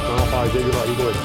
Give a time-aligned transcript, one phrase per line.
[0.00, 1.20] 同样华尔街遇到一个问题：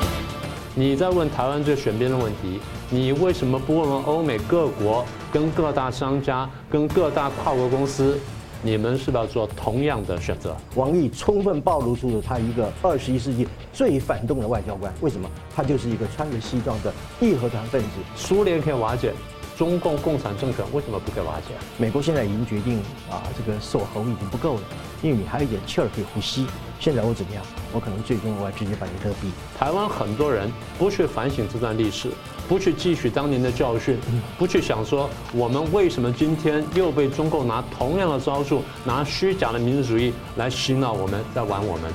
[0.75, 8.17] 你在问台湾这个选边的问题，你为什么不问问欧美各国、跟各大商家、跟各大跨国公司，
[8.61, 10.55] 你们是不是要做同样的选择？
[10.75, 14.91] 王毅充分暴露出了他一个二十一世纪最反动的外交官。
[15.01, 15.29] 为什么？
[15.55, 17.87] 他就是一个穿着西装的义和团分子。
[18.15, 19.13] 苏联可以瓦解。
[19.55, 21.53] 中共共产政权为什么不可以瓦解？
[21.77, 24.61] 美国现在已经决定啊，这个锁喉已经不够了，
[25.03, 26.47] 因为你还有一点气儿可以呼吸。
[26.83, 27.41] 现在我怎么样？
[27.71, 29.31] 我可能最终我要直接把你勒毙。
[29.57, 32.09] 台湾很多人不去反省这段历史，
[32.45, 33.97] 不去汲取当年的教训，
[34.37, 41.89] 不去想说我们为什么今天又被中共拿同样的招数，拿虚假的民族主义来洗脑我们，在玩我们。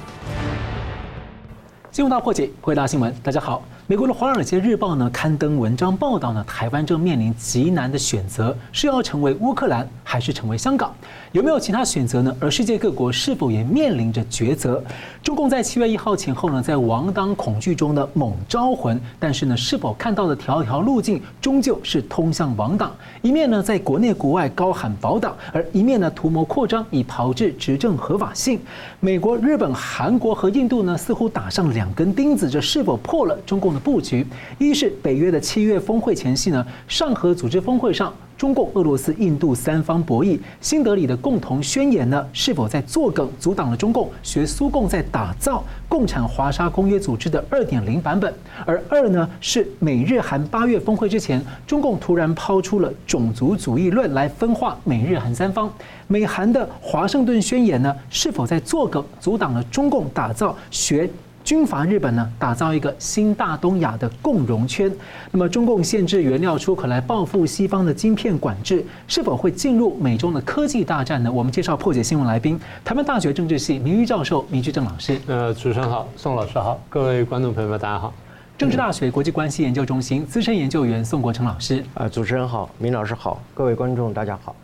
[1.92, 3.62] 新闻大破解，回答新闻，大家好。
[3.90, 10.94] 美国的《华尔街日报》呢刊登文章报道呢，台湾正面临极难的选择，是要成为乌克兰还是成为香港？
[11.32, 12.36] 有没有其他选择呢？
[12.38, 14.84] 而世界各国是否也面临着抉择？
[15.22, 22.94] 中共在七月一号前后呢，在亡党恐惧中呢猛招魂，但是呢，是否看到的条条路径终究是通向亡党？
[23.22, 28.60] 一面呢，在国内国外高喊保党，而一面呢，图谋扩张以炮制执政合法性。
[29.00, 34.26] 美国、日本、韩国和印度呢，似乎打上两根钉子，这是否破了中共布局，
[34.58, 48.32] 一是北约的七月峰会前夕呢，上合组织峰会上，中共、俄罗斯、印度三方博弈，新德里的共同宣言呢，是否在作梗，阻挡了中共学苏共在打造共产华沙公约组织的二点零版本？
[48.64, 55.72] 而二呢，是美日韩八月峰会之前，中共突然抛出了种族主义论来分化美日韩三方，
[56.06, 61.08] 美韩的华盛顿宣言呢，是否在作梗，阻挡了中共打造学？
[61.48, 64.92] 军阀日本呢，打造一个新大东亚的共荣圈。
[65.30, 71.32] 那么，中共限制原料出口来报复西方的晶片管制，是否会进入美中的科技大战呢？
[71.32, 75.18] 我们介绍破解新闻来宾，台湾大学政治系名誉教授明居正老师。
[75.26, 78.12] 呃，主持人好，宋老师好，各位观众朋友们大家好。
[78.58, 81.82] 政治大学国际关系研究中心资深研究员宋国成老师。
[81.94, 84.54] 啊，主持人好，明老师好，各位观众大家好，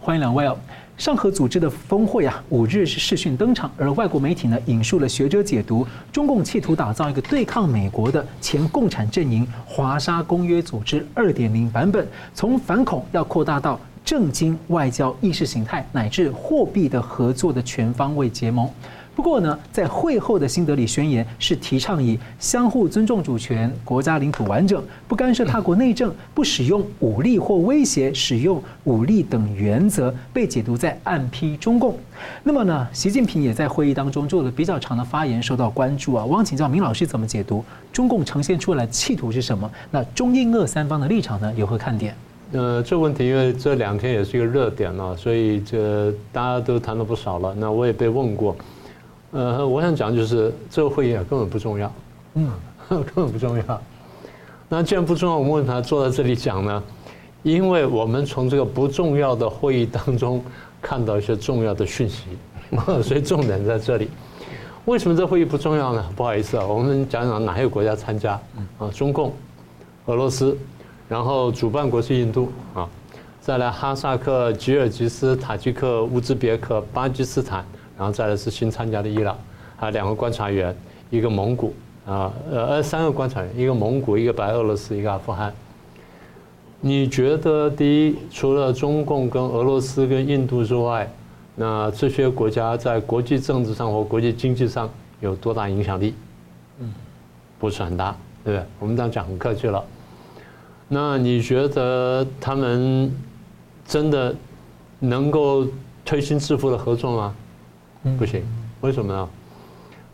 [0.00, 0.56] 欢迎两位哦。
[1.00, 18.68] 上合组织的峰会啊，五日是视讯登场，而外国媒体呢引述了学者解读，中共企图打造一个对抗美国的前共产阵营华沙公约组织二点零版本，从反恐要扩大到政经外交意识形态乃至货币的合作的全方位结盟。
[19.20, 31.94] 不过呢，在会后的新德里宣言是提倡以相互尊重主权、国家领土完整、不干涉他国内政、不使用武力或威胁使用武力等原则，被解读在暗批中共。
[32.42, 36.24] 那么呢，习近平也在会议当中做了比较长的发言，受到关注啊。
[36.24, 39.70] 我想请教明老师怎么解读中共呈现出来的企图是什么？
[39.90, 42.16] 那中印俄三方的立场呢，有何看点？
[42.52, 47.54] 呃，这问题因为这两天也是一个热点了，所以这大家都谈了不少了。
[47.58, 48.56] 那我也被问过。
[49.32, 51.92] 呃，我想讲就是这个会议啊根本不重要，
[52.34, 52.50] 嗯，
[52.88, 53.82] 根本不重要。
[54.68, 56.82] 那既然不重要，我们为什么坐在这里讲呢？
[57.42, 60.42] 因为我们从这个不重要的会议当中
[60.82, 62.24] 看到一些重要的讯息，
[63.02, 64.10] 所以重点在这里。
[64.84, 66.04] 为什么这会议不重要呢？
[66.16, 68.32] 不好意思啊，我们讲讲哪些国家参加
[68.78, 68.90] 啊？
[68.92, 69.32] 中共、
[70.06, 70.56] 俄罗斯，
[71.08, 72.88] 然后主办国是印度啊，
[73.40, 77.64] 再来哈萨克、吉尔吉斯、塔吉克、乌兹别克、巴基斯坦。
[78.00, 79.36] 然后再来是新参加的伊朗，
[79.76, 80.74] 还有两个观察员，
[81.10, 81.74] 一个蒙古
[82.06, 85.52] 啊，呃，三个观察员，一个蒙古，一个白俄罗斯，一个阿富汗。
[86.80, 91.06] 你觉得第一，除了中共跟俄罗斯跟印度之外，
[91.54, 94.88] 那这些国家在国际政治上或国际经济上
[95.20, 96.14] 有多大影响力？
[96.78, 96.90] 嗯，
[97.58, 98.66] 不是很大，对不对？
[98.78, 99.84] 我们这样讲很客气了。
[100.88, 103.14] 那你觉得他们
[103.86, 104.34] 真的
[105.00, 105.66] 能够
[106.02, 107.34] 推心置腹的合作吗？
[108.18, 108.42] 不行，
[108.80, 109.28] 为什么呢？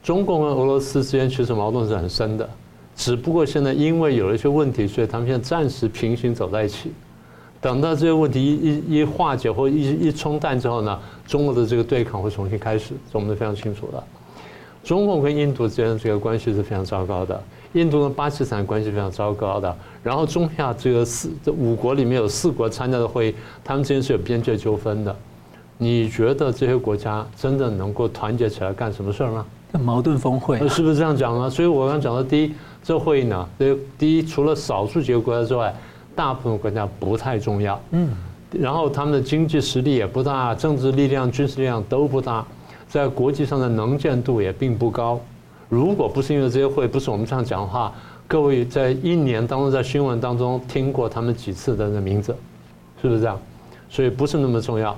[0.02, 2.48] 中共和俄罗斯之间其实矛盾是很深的，
[2.94, 6.92] 只不过现在因为有一些问题，所以他们现在暂时平行走在一起。
[7.60, 14.03] 等到这些问题一一一化解或一一冲淡之后呢，中国的这个对抗会重新开始，这我们都非常清楚的。
[14.84, 17.42] 中共跟印度之间的这个关系是非常糟糕的，
[17.72, 19.77] 印度跟巴基斯坦关系非常糟糕的。
[20.04, 23.34] 然后中亚这个四这五国里面有四国参加的会议，
[23.65, 25.16] 他们之间是有边界纠纷的。
[25.78, 29.46] 你觉得这些国家真的能够团结起来干什么事儿吗？
[29.72, 31.50] 矛盾峰会是不是这样讲呢？
[31.50, 33.48] 所以我刚讲的第一，这会议呢，
[33.98, 35.74] 第一除了少数几个国家之外，
[36.14, 37.78] 大部分国家不太重要。
[37.90, 38.08] 嗯。
[38.52, 42.46] 然后他们的经济实力也不大，政治力量、军事力量都不大，
[42.88, 45.20] 在国际上的能见度也并不高。
[45.68, 47.92] 如果不是因为这些会，不是我们这样讲的话，
[48.26, 52.34] 各位在一年当中在新闻当中听过他们几次的名字，
[53.02, 53.38] 是不是这样？
[53.90, 54.96] 所以不是那么重要。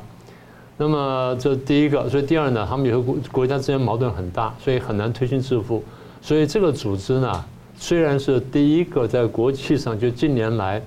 [0.81, 5.83] 那么这第一个，所以第二呢，他们有些国国家之间矛盾很大，所以很难推心置腹。
[6.23, 7.45] 所以这个组织呢，
[7.77, 10.81] 虽然是第一个在国际上就近年来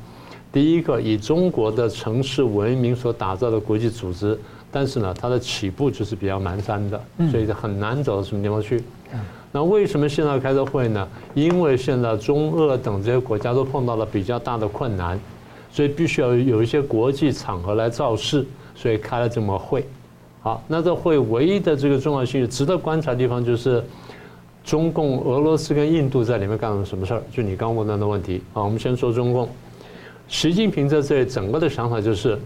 [0.52, 4.40] 第一个以中国的城市文明所打造的国际组织，
[4.72, 8.82] 但是呢，它的起步就是比较蹒跚的，所以很难走到什么地方去。
[9.52, 11.06] 那为什么现在开这会呢？
[11.34, 15.20] 因为现在中俄等这些国家都碰到了比较大的困难，
[15.70, 18.46] 所以必须要有一些国际场合来造势，
[18.82, 19.86] 所以开了这么会。
[20.42, 23.84] 好，那这会唯一的这个重要性、值得观察的地方就是，
[24.64, 27.22] 中共、俄罗斯跟印度在里面干了什么事儿？
[27.32, 28.42] 就你刚问到的问题。
[28.54, 29.48] 啊，我们先说中共，
[30.28, 32.40] 习近平在这里整个的想法就是，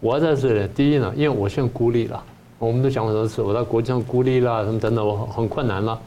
[0.00, 2.22] 我在这里，第一呢，因为我现在孤立了。
[2.58, 6.00] 我们都讲过很多次，我在国际上孤立了，什么等等，我很困难了，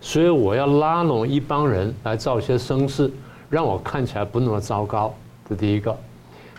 [0.00, 3.10] 所以我要拉拢一帮人来造一些声势，
[3.50, 5.12] 让我看起来不那么糟糕。
[5.48, 5.96] 这第一个。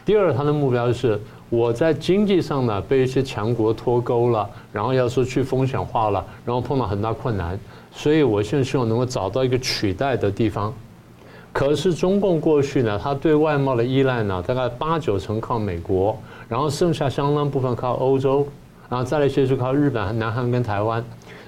[0.04, 1.18] 第二，他的目标是
[1.50, 7.58] 我在经济上呢被一些强国脱钩了，然后要说去风险化了，然后碰到很大困难，
[7.92, 10.74] 所以我现在希望能够找到一个取代的地方。
[11.54, 16.16] 可是中共过去呢，他对外贸的依赖呢，大概八九成靠美国，
[16.48, 18.48] 然后剩下相当部分靠欧洲。
[18.90, 21.04] 然后再来一些是靠日本、南韩跟台湾，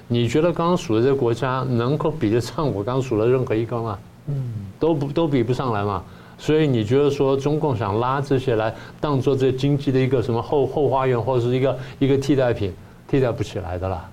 [0.08, 3.98] 你觉得刚刚数的这些国家能够比得上我刚刚数的任何一个吗？
[4.26, 6.02] 嗯，都不都比不上来嘛。
[6.40, 12.74] 所以你觉得说中共想拉这些来当做这经济的一个什么后后花园，或者是一个一个替代品，
[13.06, 14.08] 替代不起来的啦。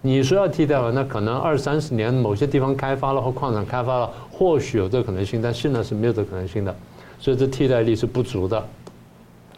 [0.00, 6.74] 你说要替代吧，那可能二三十年某些地方开发了或矿产开发了，或许有这可能性，但现在是没有这可能性的，
[7.18, 8.58] 所以这替代力是不足的，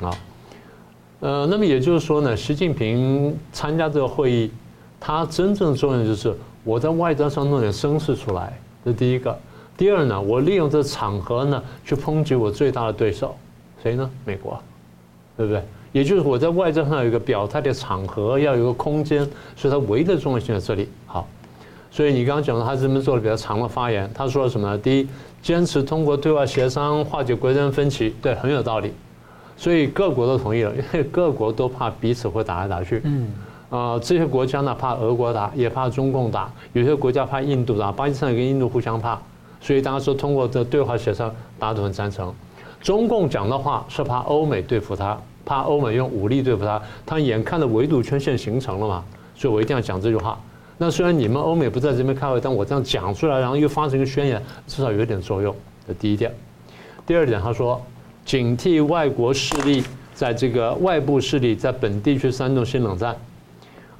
[0.00, 0.10] 啊。
[1.20, 4.50] 呃，那么也就是说呢，习近平参加这个会议，
[4.98, 9.38] 他真正作用就是我在外交上弄点声势出来，这第一个。
[9.82, 13.34] 第二呢，我利用这个场合呢，去抨击我最大的对手，
[13.82, 14.08] 谁呢？
[14.24, 14.56] 美国，
[15.36, 15.60] 对不对？
[15.90, 20.88] 也就是我在外交上有一个表态的场合，要有一个空间，所以他唯一的重要性在这里。
[21.04, 21.26] 好，
[21.90, 24.78] 所以你刚刚讲到，他这边做了比较长的发言，他说了什么呢？
[24.78, 25.08] 第一，
[25.42, 28.92] 坚持通过对外协商化解国间分歧，对，很有道理。
[29.56, 33.00] 所以各国都同意了，因为各国都怕彼此会打来打去。
[33.02, 33.32] 嗯，
[33.68, 39.20] 啊，这些国家呢怕俄国打，也怕中共打；有些国家怕印度打，巴基斯坦跟印度互相怕。
[39.62, 42.34] 所以大家说通过这对话协商，大家都很赞成。
[42.82, 46.82] 中共讲的话是怕欧美对付他，怕欧美用武力对付他。
[47.06, 49.04] 他眼看着围堵圈线形成了嘛，
[49.34, 50.38] 所以我一定要讲这句话。
[50.76, 55.54] 那虽然你们欧美不在这边开会，但我这样讲出来，然后又发成一个宣言，至少有点作用。
[55.86, 56.34] 这第一点。
[57.06, 57.80] 第二点，他说。
[58.24, 59.82] 警惕外国势力
[60.14, 63.16] 在这个外部势力在本地去煽动新冷战。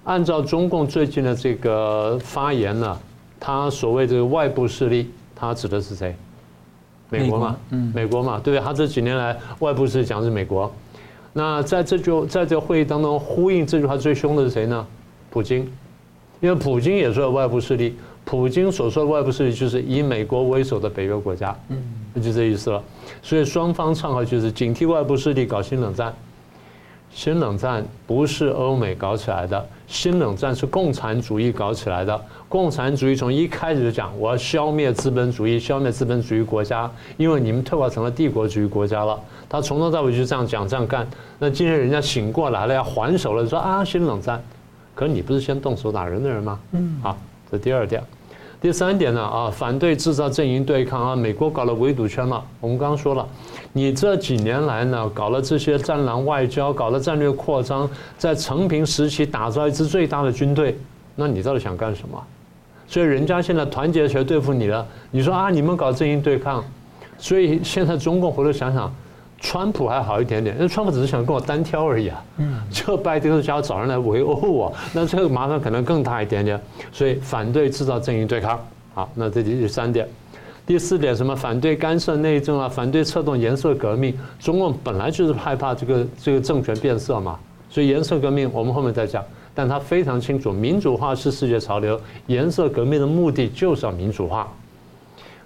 [0.04, 2.96] 按照中共最近的这个发言呢，
[3.40, 5.10] 他所谓这个外部势力，
[5.42, 6.14] 他指的是谁？
[7.10, 8.64] 美国嘛，嗯，美国嘛，对不对？
[8.64, 10.72] 他这几年来外部势力讲的是美国。
[11.32, 14.86] 那在这就在这个会议当中呼应这句话最凶的是谁呢？
[15.30, 15.68] 普京，
[16.40, 17.96] 因为普京也说外部势力。
[18.24, 21.82] 普京所说的外部势力就是以美国为首的北约国家，嗯，
[22.14, 22.80] 那就这意思了。
[23.20, 26.14] 所以双方唱好就是警惕外部势力搞新冷战。
[27.14, 32.20] 新冷战不是欧美搞起来的，新冷战是共产主义搞起来的。
[32.48, 39.18] 共产主义从一开始就讲，我要消灭资本主义，消灭资本主义国家，因为你们退化成了帝国主义国家了。
[39.48, 41.06] 他从头到尾就这样讲，这样干。
[41.38, 44.42] 那今天人家醒过来了，要还手了，说啊，新冷战。
[44.94, 46.58] 可你不是先动手打人的人吗？
[46.72, 47.16] 嗯，好。
[47.50, 48.02] 这第二点，
[48.62, 51.16] 第三点呢啊，反对制造阵营对抗啊。
[51.16, 53.26] 美国搞了围堵圈了，我们刚刚说了，
[53.72, 60.78] 你这几年来呢，搞了这些战狼外交，搞了战略扩张，在成平时期打造一支最大的军队，
[61.16, 62.24] 那你到底想干什么？
[62.86, 66.64] 所以人家现在团结起来对付你了，你说啊，你们搞阵营对抗，
[67.18, 68.94] 所以现在中共回头想想。
[69.42, 72.24] 川普还好一点点，因为川普只是想跟我单挑而已啊。
[72.38, 76.58] 嗯， 这拜登是想要找人来围殴我，那这个麻烦可能更大一点点。
[76.92, 78.58] 所以反对制造阵营对抗。
[78.94, 80.08] 好，那这第三点，
[80.64, 81.34] 第四点什么？
[81.34, 84.16] 反对干涉内政啊，反对策动颜色革命。
[84.38, 89.24] 中共本来就是害怕这个这个政权变色嘛，所以颜色革命我们后面再讲。
[89.54, 94.50] 但他非常清楚，民主化是世界潮流，颜色革命的目的就是要民主化。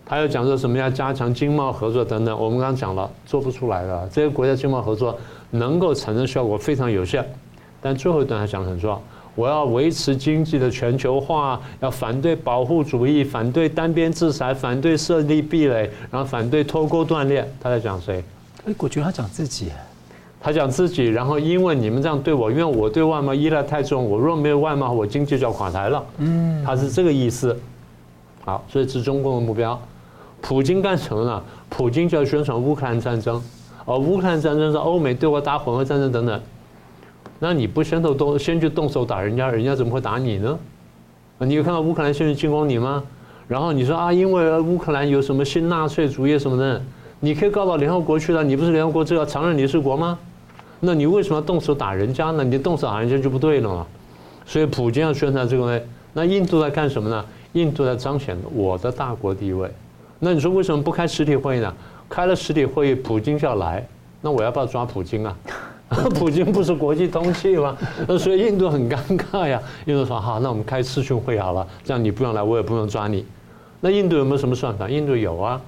[0.08, 4.08] 他又讲说什么要加强经贸合作等等，我们刚刚讲了，做不出来的。
[4.12, 5.18] 这些国家经贸合作
[5.50, 7.28] 能够产生效果非常有限。
[7.82, 9.02] 但最后一段他讲很重要，
[9.34, 17.44] 我要维持经济的全球化，要反对保护主义，反对单边制裁，反对设立壁垒，然后反对脱钩断裂。
[17.60, 18.22] 他在讲谁？
[18.64, 19.70] 哎，我觉得他讲自己。
[20.40, 26.04] 他讲自己，然后因为你们这样对我，因为我对外贸依赖太重，我若没有外贸，我经济就要垮台了。
[26.18, 27.58] 嗯，他是这个意思。
[28.44, 29.76] 好，所以是中共的目标。
[30.46, 31.42] 普京干什么呢？
[31.68, 33.42] 普京就要宣传乌克兰战争，
[33.84, 36.40] 而乌克兰战争是欧美对我打混合战争等等。
[37.40, 40.56] 那你不先动动先去动手打人家，人家怎么会打你呢？
[41.38, 43.02] 你有看到乌克兰先去进攻你吗？
[43.48, 46.80] 然后你说啊，因为乌克兰有什么新纳粹主义什么的，
[47.18, 48.44] 你可以告到联合国去了。
[48.44, 50.16] 你不是联合国这个承认你是国吗？
[50.78, 52.44] 那你为什么要动手打人家呢？
[52.44, 53.84] 你动手打人家就不对了嘛。
[54.46, 57.24] 所以普京要宣传这个呢，那印度在干什么呢？
[57.54, 59.68] 印度在彰显我的大国地位。
[60.18, 61.72] 那你说为什么不开实体会议呢？
[62.08, 63.86] 开了实体会议，普京就要来，
[64.20, 65.36] 那我要不要抓普京啊？
[66.14, 67.76] 普京不是国际通气吗？
[68.08, 69.60] 那所以印度很尴尬呀。
[69.84, 73.24] 印度说好，那我们开视讯会好了，这样你不用来，我也不用抓你。
[73.80, 74.88] 那印度有没有什么算法？
[74.88, 75.60] 印度有啊，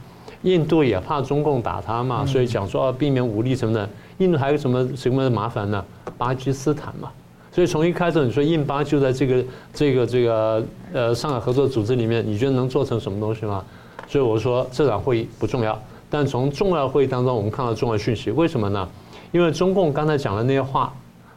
[0.42, 3.88] 印度也怕中共打他嘛，所以讲说避免武力什么的。
[4.18, 5.84] 印度还有什么什么麻烦呢？
[6.16, 7.10] 巴基斯坦嘛。
[7.52, 13.64] 所以从一开始你说印巴就在这个这个这个呃上海合作组织里面，你觉得能做成什么东西吗？
[14.08, 18.88] 所以我说这场会议不重要，但从重要会议当中我们看到重要讯息，为什么呢？
[19.30, 20.90] 因为中共刚才讲的那些话，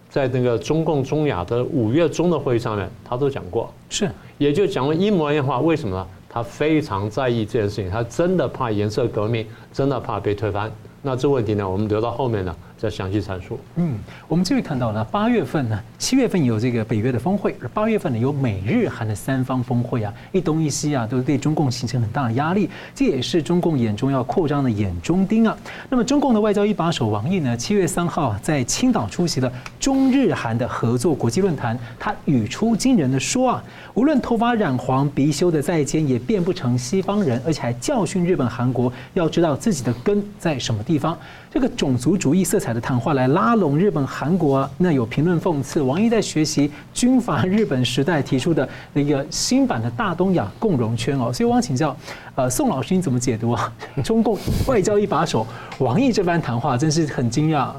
[0.10, 5.60] 在那个中共中亚的五月中的会议上面，他都讲过，是，也就讲了一模一样话。
[5.60, 6.08] 为什么呢？
[6.30, 10.72] 他非常在意这件事情，他真的怕颜色革命，真的怕被推翻。
[11.02, 12.56] 那这问题呢，我们留到后面呢。
[12.82, 13.60] 再详细阐述。
[13.76, 25.56] 嗯，我们这位看到呢，八月份呢，七月份有这个北约的峰会，而八月份呢有美日韩的三方峰会啊，一东一西啊，都对中共形成很大的压力，这也是中共眼中要扩张的眼中钉啊。
[25.92, 41.16] 那么，中共的外交一把手王毅呢，七月三号在青岛出席了中日韩的合作国际论坛，他语出惊人的说啊，无论头发染黄、鼻修的再尖，也变不成西方人，而且还教训日本、韩国要知道自己的根在什么地方。
[41.54, 51.96] 这个种族主义色彩的谈话来拉拢日本、韩国，那有评论讽刺王毅在学习军阀日本时代提出的那个新版的大东亚共荣圈哦，所以我想请教，
[52.36, 53.74] 呃，宋老师你怎么解读啊？
[54.04, 54.38] 中共
[54.68, 55.46] 外交一把手
[55.80, 57.72] 王毅这番谈话真是很惊讶。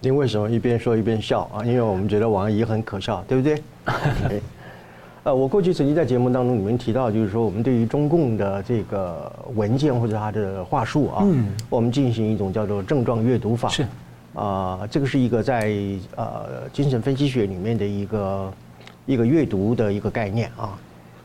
[0.00, 1.64] 您为什么一边说一边笑啊？
[1.64, 3.62] 因为我们觉得王毅很可笑，对不对？
[5.24, 13.86] 呃，我过去曾经在节目当中里面提到，就是说我们对于中共的这个文件或者他的话术啊，嗯，我们进行一种叫做症状阅读法，是，
[14.34, 15.70] 啊，这个是一个在
[16.16, 18.52] 呃精神分析学里面的一个
[19.06, 20.78] 一个阅读的一个概念啊，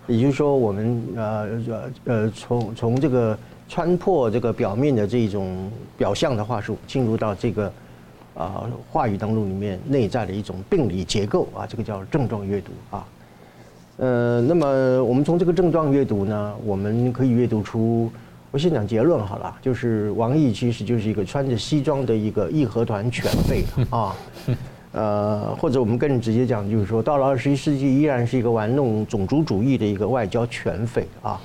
[0.08, 3.38] 也就是说我们呃呃呃从从这个
[3.70, 7.72] 穿破这个表面的这种表象的话术，进入到这个
[8.34, 13.08] 啊话语当中里面内在的一种病理结构啊，这个叫症状阅读啊。
[13.98, 18.12] 呃，那么我们从这个症状阅读呢，我们可以阅读出，
[18.52, 23.64] 我先讲结论好了，就是王毅其实就是一个穿着西装的一个义和团犬吠
[23.96, 24.16] 啊，
[24.94, 31.42] 呃，或者我们更直接讲，就是说到了二十一世纪，依然是一个玩弄种族主义的一个外交犬匪啊，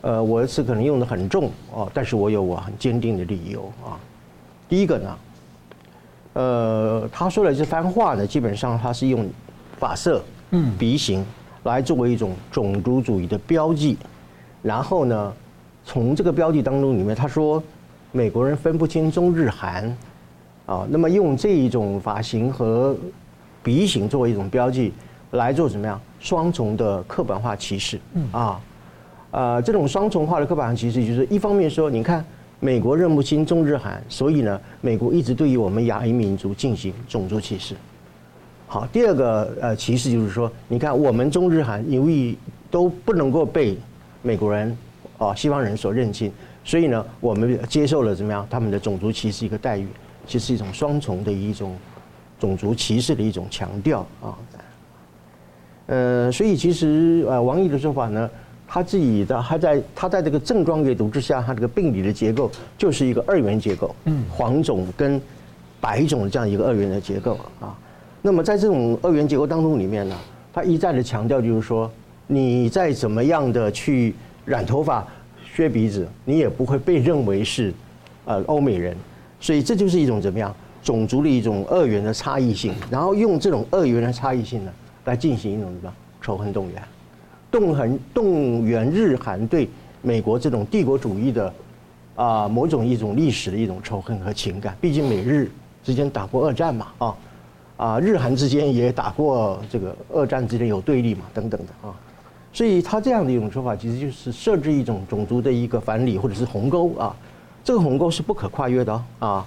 [0.00, 3.98] 呃，我的词可能用的很重啊，但是我有我很坚定的理由啊。
[4.68, 5.18] 第一个呢，
[6.32, 9.28] 呃，他说的这番话呢，基本上他是用
[9.78, 11.24] 发色、嗯，鼻型。
[11.62, 13.96] 来作为一种种族主义的标记，
[14.60, 15.32] 然后呢，
[15.84, 17.62] 从这个标记当中里面，他说
[18.12, 19.84] 美国人分不清中日韩，
[20.66, 22.96] 啊，那么用这一种发型和
[23.62, 24.92] 鼻型作为一种标记
[25.32, 26.00] 来做怎么样？
[26.20, 28.00] 双重的刻板化歧视。
[28.32, 28.60] 啊，
[29.30, 32.24] 呃，这种双重化的刻板化歧视就是一方面说，你看
[32.60, 37.74] 美国认不清中日韩，所以呢，美国一直对于我们亚裔民族进行种族歧视。
[38.66, 42.34] 好，第二个呃歧视就是说，你看我们中日韩由于
[42.70, 43.76] 都不能够被
[44.22, 44.76] 美国人
[45.18, 46.30] 啊西方人所认清，
[46.64, 49.86] 所以呢，我们接受了怎么样他们的种族歧视一个待遇，
[50.26, 51.76] 其实是一种双重的一种
[52.38, 54.36] 种族歧视的一种强调啊。
[55.86, 58.30] 呃，所以其实呃王毅的说法呢，
[58.66, 65.20] 他自己的他在他在这个症状阅读之下，他这个病理的结构就是一个二元结构，嗯，黄种跟
[65.80, 67.76] 白种这样一个二元的结构啊。
[68.22, 70.16] 那么在这种二元结构当中里面呢，
[70.50, 71.90] 他一再的强调就是说，
[72.26, 74.14] 你再怎么样的去
[74.44, 75.06] 染头发、
[75.44, 77.72] 削鼻子，你也不会被认为是
[78.24, 78.96] 呃欧美人，
[79.40, 84.72] 所以这就是一种怎么样种族的一种二元的差异性，然后用这种二元的差异性呢
[85.04, 86.82] 来进行一种什么仇恨动员，
[87.50, 89.68] 动员动员日韩对
[90.02, 91.52] 美国这种帝国主义的
[92.14, 95.50] 啊某种一种历史的一种仇恨和情感，毕竟美日
[95.82, 97.14] 之间打过二战嘛啊。
[97.76, 101.92] 啊，日韩之间也打过这个二战之间有对立嘛，等等的啊，
[102.54, 107.14] 所以他这样的一种说法，其实就是设置一种种族的一个藩篱或者是鸿沟啊，
[107.64, 109.46] 这个鸿沟是不可跨越的啊。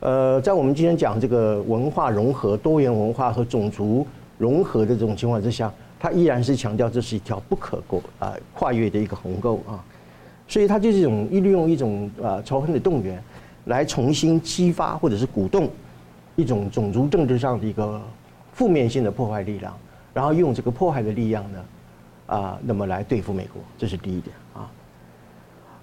[0.00, 4.06] 呃，在我们今天讲这个文化融合、多元文化和种族
[4.38, 9.84] 融合的这种情况之下，他依然是强调这是一条不可过啊跨越的一个鸿沟啊，
[10.48, 13.22] 所以他就是一种利用一种啊仇恨的动员
[13.66, 15.68] 来重新激发或者是鼓动。
[16.36, 18.00] 一种种族政治上的一个
[18.52, 19.76] 负面性的破坏力量，
[20.14, 21.58] 然后用这个破坏的力量呢，
[22.28, 24.70] 啊，那么来对付美国，这是第一点啊。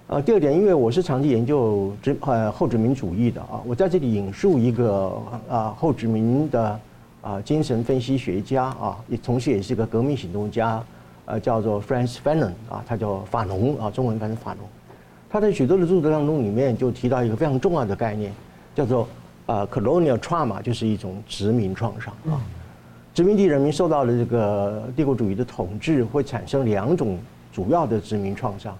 [0.06, 6.80] 呃，第二点，因为我是长期研究殖呃后殖民主义的啊，我在这里引述一个啊后殖民的
[7.20, 10.80] 啊精神分析学家啊，也同时也是个革命行动家，
[11.24, 14.64] 呃，叫做 Franz Fanon 啊，他叫法农啊，中文翻译法农。
[15.28, 18.32] 他在许多的著作当中里面就提到一个非常重要的概念，
[18.76, 19.08] 叫做
[19.46, 22.38] 呃 colonial trauma，就是一种殖民创伤啊。
[23.16, 27.18] 殖民地人民受到了这个帝国主义的统治，会产生两种
[27.50, 28.76] 主要的殖民创伤。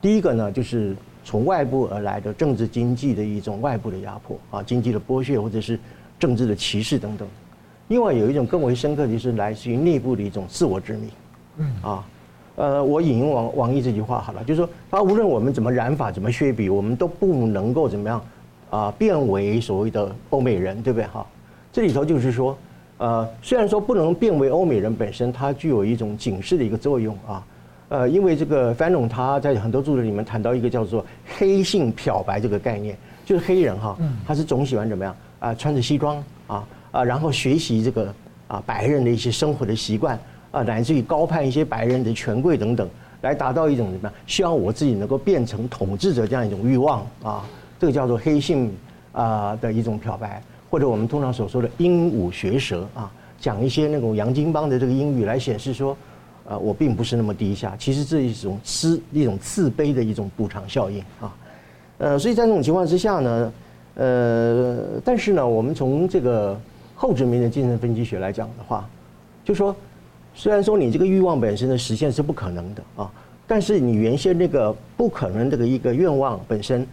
[0.00, 5.78] 第一个呢，就是从外部而来的政治经济的一种外部的压迫啊，经济的剥削或者是
[6.18, 7.28] 政治的歧视等等。
[7.86, 11.08] 另外有一种更为深刻的就是来自于内部的一种自我殖民。
[11.58, 12.04] 嗯啊，
[12.56, 18.20] 呃，我引用王王毅这句话好了，就是说，他无论我们怎么染发、怎么削笔，我们都不能够怎么样
[18.68, 21.06] 啊，变为所谓的欧美人，对不对？
[21.06, 21.24] 哈，
[21.72, 22.58] 这里头就是说，
[22.98, 27.44] 呃，虽然说不能变为欧美人本身，它具有一种警示的一个作用啊。
[27.88, 31.06] 呃，因为这个 Fanon 他在很多著作里面谈到一个叫做
[31.38, 35.14] “黑性漂白”这个概念，就是黑人哈，他是总喜欢怎么样？
[35.38, 36.16] 啊，穿着西装
[36.48, 38.12] 啊啊，然后学习这个
[38.48, 40.18] 啊白人的一些生活的习惯
[40.50, 42.88] 啊，乃至于高攀一些白人的权贵等等，
[43.20, 47.44] 来达到一种怎么样，希望我自己能够变成统治者这样一种欲望啊，
[47.78, 48.74] 这个叫做黑性
[49.12, 50.42] 啊的一种漂白，
[50.76, 55.96] 或者我们通常所说的鹦鹉学舌啊，讲一些那种洋泾浜的这个英语来显示说。
[56.48, 61.34] 啊，我并不是那么低下，其实这是一种自一种自卑的一种补偿效应啊，
[61.98, 63.52] 呃，所以在这种情况之下呢，
[63.96, 66.56] 呃，但是呢，我们从这个
[66.94, 68.88] 后殖民的精神分析学来讲的话，
[69.44, 69.74] 就说
[70.36, 73.10] 虽然说你这个欲望本身的实现是不可能的啊，
[73.44, 76.86] 但是你原先那个不可能这个一个愿望本身，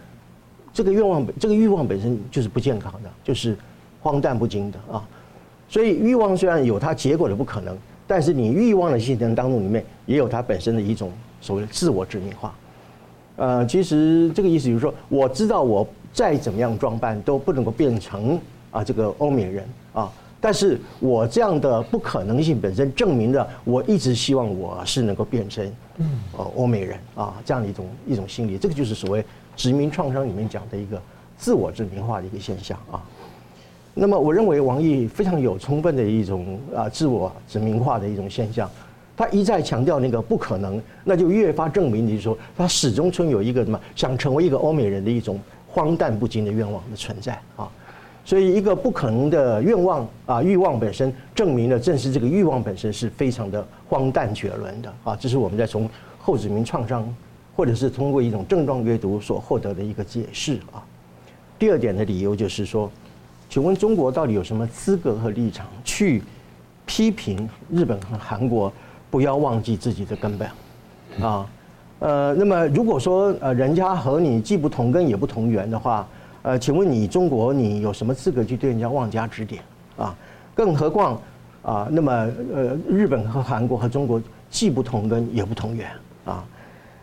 [0.72, 3.56] 这个愿望这个欲望本身就是不健康的，就是
[4.04, 5.02] 荒诞不经的啊，
[5.68, 7.76] 所以欲望虽然有它结果的不可能。
[8.06, 12.54] 但是你欲望的形成当中里面也有它本身的一种所谓的自我殖民化，
[13.36, 18.38] 呃，其实这个意思就是说，我知道我再怎么样装扮都不能够变成
[18.70, 29.24] 啊这个欧美人啊，但是我这样的不可能性本身证明了我一直希望我是能够变成嗯呃欧美人啊这样的一种一种心理，这个就是所谓
[29.56, 31.00] 殖民创伤里面讲的一个
[31.38, 33.02] 自我殖民化的一个现象啊。
[33.96, 38.68] 那么，我认为王毅非常有充分的一种啊自我殖民化的一种现象，
[39.16, 47.70] 他一再强调那个不可能，那就越发证明，就是说他始终存有一个什么想成为一个欧美人的一种荒诞不经的愿望的存在啊。
[48.24, 55.14] 所以，一个不可能的愿望啊欲望本身，证明了正是这个欲望本身是非常的荒诞绝伦的啊。
[55.14, 57.06] 这是我们在从后殖民创伤，
[57.54, 60.82] 或者是通过一种症状阅读所获得的一个解释啊。
[61.60, 62.90] 第二点的理由就是说。
[63.48, 66.22] 请问中国到底有什么资格和立场去
[66.86, 68.72] 批评日本和韩国？
[69.10, 70.48] 不要忘记自己的根本
[71.24, 71.46] 啊！
[72.00, 76.04] 呃，那么如果说呃人家和你既不同根也不同源的话，
[76.42, 79.62] 呃，请问你中国你有什么资格去对人家妄加指点
[79.96, 80.12] 啊？
[80.52, 81.22] 更何况
[81.62, 82.10] 啊，那么
[82.52, 85.88] 呃日本和韩国和中国既不同根也不同源
[86.24, 86.44] 啊！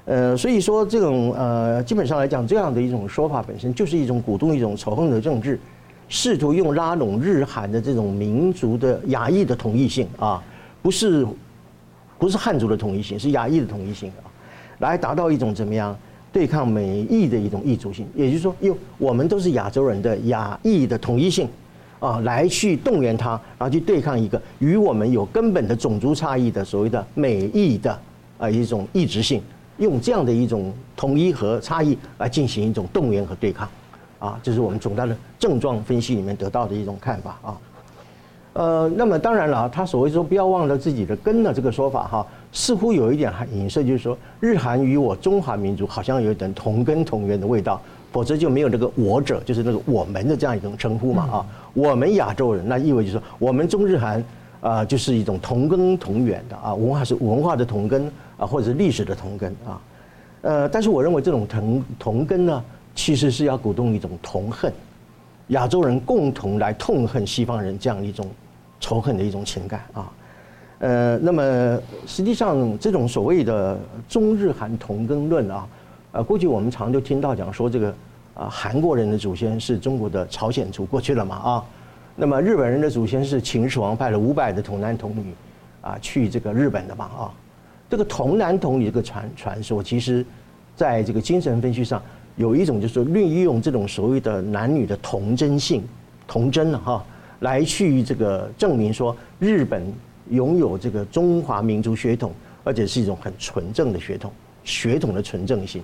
[0.03, 5.57] 呃，所以说这种呃基本上来讲，这样的一种说法本身就是一种鼓动一种仇恨的政治。
[6.11, 10.43] 试图用拉拢日韩的这种民族的亚裔的统一性啊，
[10.81, 11.25] 不是
[12.19, 14.27] 不是汉族的统一性，是亚裔的统一性啊，
[14.79, 15.97] 来达到一种怎么样
[16.29, 21.47] 对抗美裔的一种异族性，也就是说，用我们都是亚洲人的亚裔的统一性
[22.01, 27.97] 啊，来去动员他，然后去对抗一个与我们有根本的种族差异的所谓的美裔的
[28.37, 29.41] 啊一种异质性，
[29.77, 33.65] 用这样的一种统一和差异来进行一种动员和对抗。
[34.19, 37.57] 啊，这是我们总大的症状分析里面得到的一种看法啊。
[38.53, 51.45] 呃，那么当然了，他所谓说不要忘了自己的根的这个说法哈，似乎有一点影射，就是说日韩与我中华民族好像有一点同根同源的味道，否则就没有这个我者，就是那个我们的这样一种称呼嘛啊。
[51.73, 54.23] 我们亚洲人，那意味着说我们中日韩
[54.61, 58.05] 啊，就是一种同根同源的啊，文化是文化的同根
[58.37, 59.81] 啊，或者是历史的同根啊。
[60.43, 62.63] 呃，但是我认为这种同同根呢。
[62.93, 64.69] 其实是要鼓动一种同恨，
[65.51, 68.25] 亚洲人共同来痛恨西方人这样一种
[68.79, 70.11] 仇恨的一种情感啊，
[70.79, 75.67] 呃，那么实际上这种所谓的中日韩同根论啊，
[76.13, 77.93] 呃，过去我们常就听到讲说这个
[78.33, 81.65] 啊，韩国人的祖先是中国的朝鲜族过去了嘛啊，
[82.15, 85.33] 那么日本人的祖先是秦始皇派了五百的童男童女
[85.81, 87.33] 啊去这个日本的嘛啊，
[87.89, 90.25] 这个童男童女这个传传说，其实
[90.77, 92.01] 在这个精神分析上。
[92.41, 95.83] 有一种就是利用这种所谓的男女的童真性、
[96.27, 97.05] 童真哈，
[97.41, 99.83] 来去这个证明说日本
[100.31, 104.31] 拥有这个中华民族血统而且是一种很纯正的血统，
[104.63, 105.83] 血统的纯正性。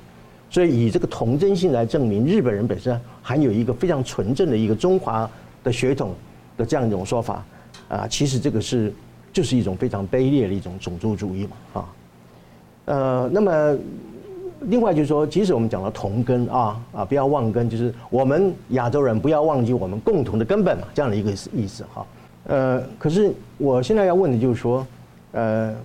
[0.49, 5.29] 所以以这个童真性来证明日本人本身含有一个非常纯正的一个中华
[5.63, 6.15] 的血统
[6.57, 7.45] 的这样一种说法
[7.87, 8.91] 啊，其实这个是
[9.31, 11.85] 就是一种非常卑劣的一种种族主义嘛啊，
[12.85, 13.77] 呃，那么
[14.61, 22.05] 另外就是说，即使我们讲到同根啊啊，不要忘根，就是我们亚洲人不要忘记我们共同的根本嘛，这样的一个意思哈。
[22.45, 24.85] 呃，可是我现在要问的就是说，
[25.33, 25.75] 呃，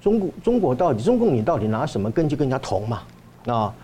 [0.00, 3.02] 中国中国到底中共你到底拿什么根去跟人家同嘛？
[3.46, 3.74] 啊，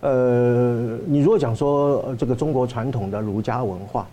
[0.00, 4.06] 呃，你如果讲说这个中国传统的儒家文化，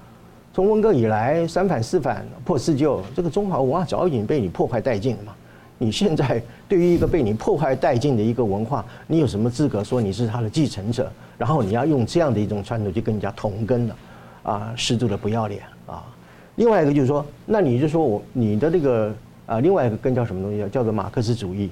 [0.53, 5.33] 从文革以来三反四反破四旧，这个中华文化早已经被你破坏殆尽了嘛。
[5.81, 11.11] 你现在对于一个被你破坏殆尽的一个文化，你有什么资格说你是他的继承者？
[11.37, 13.95] 然后你要用这样的一种传统去跟人家同根了，
[14.43, 16.03] 啊，适度的不要脸啊。
[16.55, 19.15] 另外一个就是说，那你就说我你的这个
[19.45, 20.69] 啊，另外一个根叫什么东西？
[20.69, 21.71] 叫做马克思主义。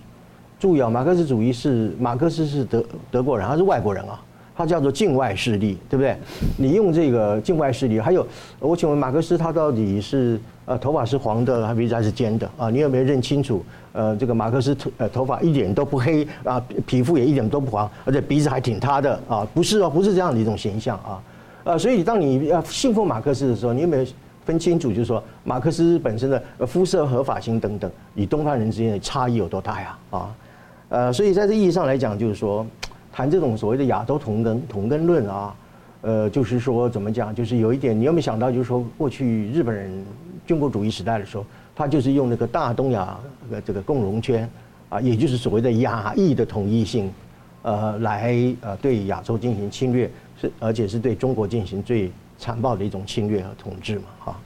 [0.57, 4.23] 注意啊，马克思主义是马克思是德德国人，他是外国人啊，
[4.57, 6.17] 他叫做境外势力，对不对？
[6.57, 8.25] 你用这个境外势力，还有
[8.59, 12.69] 我请问马克思他到底是呃头发是黄的，还是还是尖的啊？
[12.69, 13.63] 你有没有认清楚？
[13.93, 19.47] 呃，这个马克思头呃头发一点都不黑啊，皮肤也一点都不黄，而且鼻子还挺塌的啊？
[19.53, 21.21] 不是哦，不是这样的一种形象啊。
[21.63, 24.05] 呃，所以当你要信奉马克思的时候，你有没有？
[24.47, 29.97] 分清楚，就是说，马克思本身的肤色合法性等等，与东方人之间的差异有多大呀？
[30.09, 30.35] 啊，
[30.87, 32.65] 呃，所以在这意义上来讲，就是说，
[33.17, 35.55] 谈这种所谓的亚洲同根同根论啊，
[36.01, 39.91] 呃，就是说怎么讲，就是有一点，你有没有想到，就是说，过去日本人
[40.45, 41.43] 军国主义时代的时候，
[41.75, 43.17] 他就是用那个大东亚
[43.49, 44.47] 的这个共荣圈
[44.89, 47.11] 啊，也就是所谓的亚裔的统一性，
[47.63, 50.07] 呃，来呃对亚洲进行侵略，
[50.39, 52.11] 是而且是对中国进行最。
[52.39, 54.39] 残暴的一种侵略和统治嘛，哈，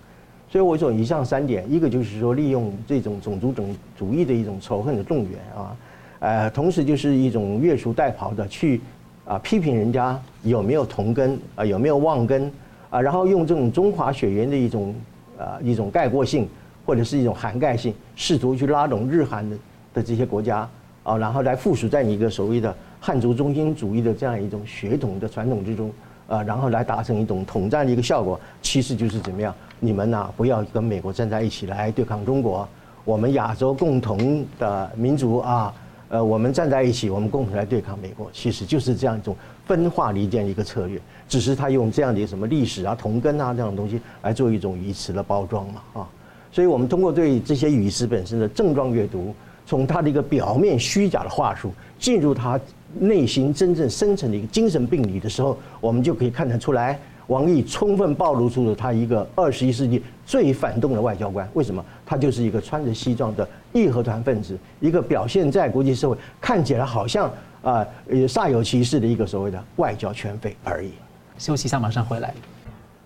[0.49, 5.75] 所以我说以上三点，一个就是说利用这种种族种主义的一种仇恨的动员啊，
[6.21, 8.79] 呃，同时就是一种越俎代庖的去
[9.25, 12.49] 啊批评人家有没有同根啊有没有忘根
[12.89, 14.95] 啊，然后用这种中华血缘的一种
[15.37, 16.47] 啊一种概括性
[16.85, 19.57] 或者是一种涵盖性，试图去拉拢日韩的
[19.95, 20.69] 的这些国家
[21.03, 25.91] 啊，然后来附属在你一个所谓的汉族中心主义的这样一种血统的传统之中。
[26.27, 29.53] 啊，然后来达成一种统战的一个效果，其实就是怎么样？
[29.81, 32.65] 你们呐，不要跟美国站在一起来对抗中国，
[33.03, 35.73] 我们亚洲共同的民族啊，
[36.11, 39.33] 呃，我们站在一起，我们共同来对抗美国，其实就是这样一种
[39.65, 40.99] 分化离间的一个策略。
[41.29, 46.09] 只是他用这样的什么历史啊、同根啊这样的东西来做一种语词的包装嘛，啊，
[46.51, 49.33] 所以我们通过对这些语词本身的症状阅读，
[49.65, 52.59] 从他的一个表面虚假的话术进入他。
[52.99, 56.99] 内心真正深层的一个精神病理的时候，我们就可以看得出来，
[57.31, 61.49] 王毅充分暴露出了他一个二十一世纪最反动的外交官。
[61.53, 61.83] 为什么？
[62.05, 67.29] 他就是一个穿着西装的义和团分子，一个表现在国际社会看起来好像
[67.61, 70.91] 啊呃煞有其事的一个所谓的外交圈匪而已。
[71.37, 72.33] 休息一下，马上回来。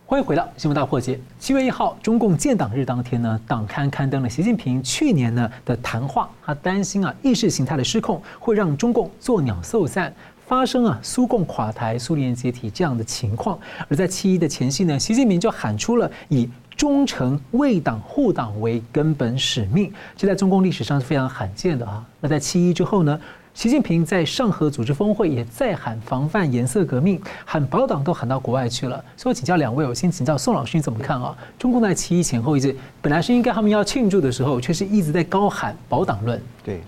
[0.07, 1.19] 欢迎回到新闻大破解。
[1.39, 6.27] 七月一号，中共建党日当天呢，党刊刊登了习近平去年呢的谈话。
[6.43, 10.13] 他担心啊，意识形态的失控会让中共作鸟兽散，
[10.45, 13.57] 发生啊苏共垮台、苏联解体这样的情况。
[13.89, 22.05] 而在七一的前夕呢，习近平就喊出了以忠诚为党护党为根本使命，这在中共历史上是非常罕见的啊。
[22.19, 23.19] 那在七一之后呢？
[23.53, 29.01] 习近平在上合组织峰会也再喊防范颜色革命，喊保党都喊到国外去了。
[29.15, 31.33] 所以我请教两位，我先请教宋老师，你怎么看啊？
[31.57, 36.37] 中共在七一前后一直本来是应该他们要庆祝的时候，却是一直在高喊保党论。
[36.65, 36.81] 对，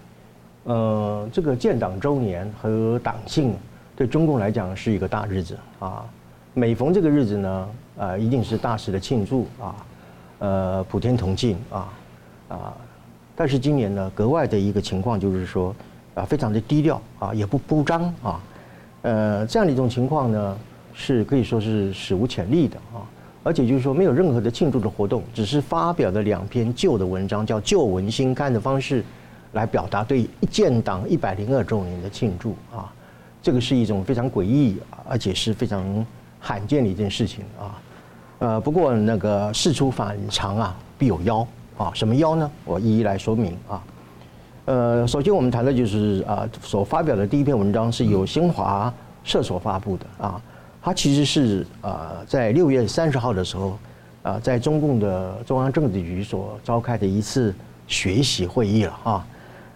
[0.68, 3.56] 呃，这个建党周年和党庆
[3.96, 6.06] 对中共来讲是一个大日子啊。
[6.54, 9.76] 每逢这个日子呢，呃，一定是大肆的庆祝啊，
[10.40, 11.90] 呃，普天同庆啊
[12.50, 12.74] 啊。
[13.36, 15.76] 但是今年呢，格外的一个情况就是说。
[16.18, 18.42] 啊，非常的低调啊，也不铺张啊，
[19.04, 20.58] 呃，这样的一种情况呢，
[20.92, 23.06] 是可以说是史无前例的啊，
[23.44, 29.04] 而且就是说没有任何的庆祝的活动，只是发表了两篇旧的文章，叫旧文新刊的方式，
[29.54, 32.92] 来表达对建党一百零二周年的庆祝啊，
[33.42, 36.06] 这个是一种非常诡异，而且是非常
[36.40, 37.82] 罕见的一件事情啊，
[38.40, 42.50] 呃，不过那个事出反常啊，必有妖啊，什么妖呢？
[42.66, 43.84] 我一一来说明啊。
[44.66, 50.42] 呃，首先我们谈的就是啊，所发表的第一篇文章是由新华社所发布的啊，
[50.82, 53.80] 它其实是啊在六月三十号的时候
[54.24, 57.56] 啊，在中共的中央政治局所召开的一次
[57.88, 59.28] 学习会议了啊，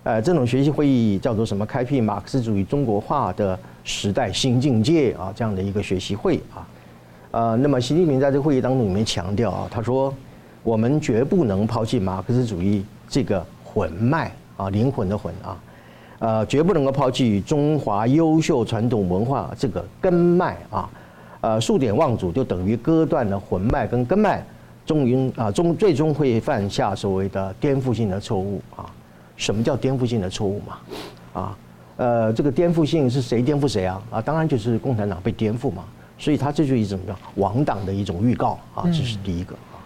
[0.04, 1.66] 呃，这种学习会议叫做什么？
[1.66, 6.68] 开辟马克思主义中国化的时代新境界啊，这样的一个学习会啊，
[7.32, 10.14] 呃，那么习近平在这个会议当中里面强调啊，他说
[10.64, 14.32] 我们绝不能抛弃马克思主义这个魂脉。
[14.58, 15.58] 啊，灵魂的魂啊，
[16.20, 20.88] 呃，绝不能够抛弃中华优秀传统文化这个根脉啊，
[21.40, 24.46] 呃，数典忘祖就等于割断了魂脉跟根脉，
[24.86, 28.86] 终于啊终最终会犯下所谓的颠覆性的错误啊。
[29.42, 30.78] 什么叫颠覆性的错误嘛？
[31.34, 31.58] 啊，
[31.98, 34.00] 呃，这个颠覆性是谁颠覆谁啊？
[34.12, 35.84] 啊，当然就是共产党被颠覆嘛。
[36.20, 39.82] 所以它这就是一种叫亡党的一种预告啊，这是第一个啊。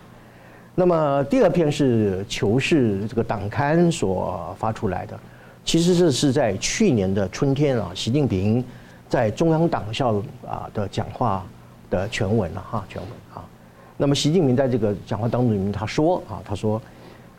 [0.75, 5.17] 那么第二篇是《求是》这个党刊所发出来的，
[5.63, 8.61] 其实这是在去年的春天啊，习近平
[9.07, 11.45] 在中央党校啊的讲话
[11.89, 13.41] 的全文了哈，全文啊。
[13.95, 16.81] 那么习近平在这个讲话当中，他说啊，他说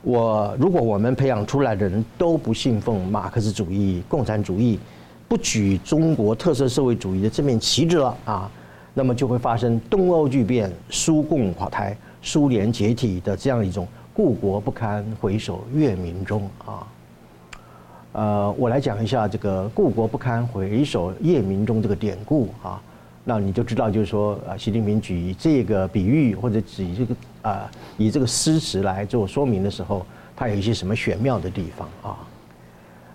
[0.07, 4.79] 我如果我们培养出来的人都不信奉马克思主义、共产主义，
[5.27, 8.49] 不举中国特色社会主义的这面旗帜了啊。
[8.95, 16.87] 那么就会发生东欧剧变、苏共垮台、苏联解体的这样一种故国不堪回首月明中啊。
[18.13, 22.81] 呃，我来讲一下这个故国不堪回首月明中这个典故啊，
[23.29, 32.17] 那你就知道就是说啊，习近平举这个比喻或者举这个啊，以这个诗词来做说明的时候，它有一些什么玄妙的地方啊？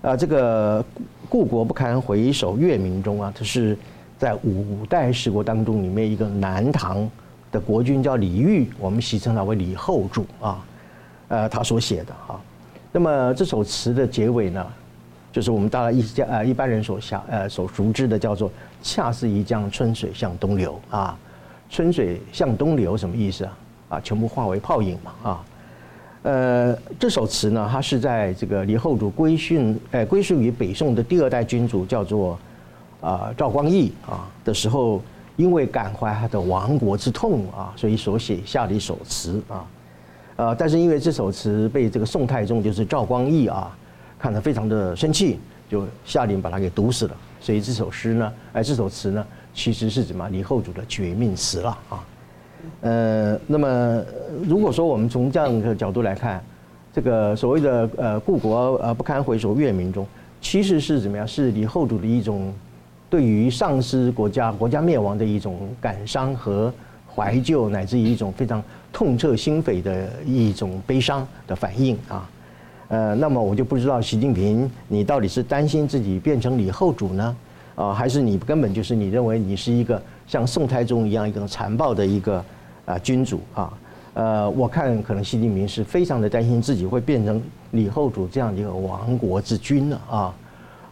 [0.02, 0.84] 啊，这个
[1.30, 3.78] 故国不堪回首月明中啊，这是。
[4.21, 7.10] 在五代十国当中，里面一个南唐
[7.52, 10.63] 的国君叫李煜，我们戏称他为李后主啊，
[11.30, 12.39] 呃，他所写的啊。
[12.91, 14.63] 那么这首词的结尾呢，
[15.32, 18.52] 就是我们大概一家呃一般人所想呃所熟知的，叫做
[18.84, 21.17] “恰似一江春水向东流”啊。
[21.70, 23.58] 春水向东流什么意思啊？
[23.89, 25.44] 啊，全部化为泡影嘛啊。
[26.24, 32.38] 呃，这首词呢，它是在这个李后主归顺呃归顺于北宋的第二代君主，叫做。
[33.02, 35.02] 啊，赵光义啊的时候，
[35.36, 39.65] 因为感怀他的亡国之痛啊，所以所写下的一首词啊，
[40.36, 43.76] 呃，但是因为这首词被这个宋太宗就是赵光义啊
[44.22, 47.18] 看得非常的生气，就下令把他给毒死了。
[47.40, 50.30] 所以这首诗呢，哎，这首词呢，其实是什么？
[50.30, 52.06] 李后主的绝命词了啊。
[52.82, 54.04] 呃，那么
[54.44, 56.44] 如果说我们从这样的角度来看，
[56.94, 60.06] 这个所谓的呃故国呃不堪回首月明中，
[60.40, 61.28] 其实是怎么样？
[61.28, 62.54] 是李后主的一种。
[63.10, 66.74] 对于丧失国家、国家灭亡的一种感伤和
[67.14, 72.30] 怀旧，乃至于一种非常痛彻心扉的一种悲伤的反应啊，
[72.91, 77.38] 呃，那么我就不知道习近平，你到底是担心自己变成李后主呢，
[77.73, 82.43] 啊，还是你根本就是你认为你是一个像宋太宗一样一个残暴的一个
[82.86, 83.71] 啊君主啊？
[84.13, 90.36] 呃，我看可能习近平是非常的担心自己会变成李后主这样的一个亡国之君了啊。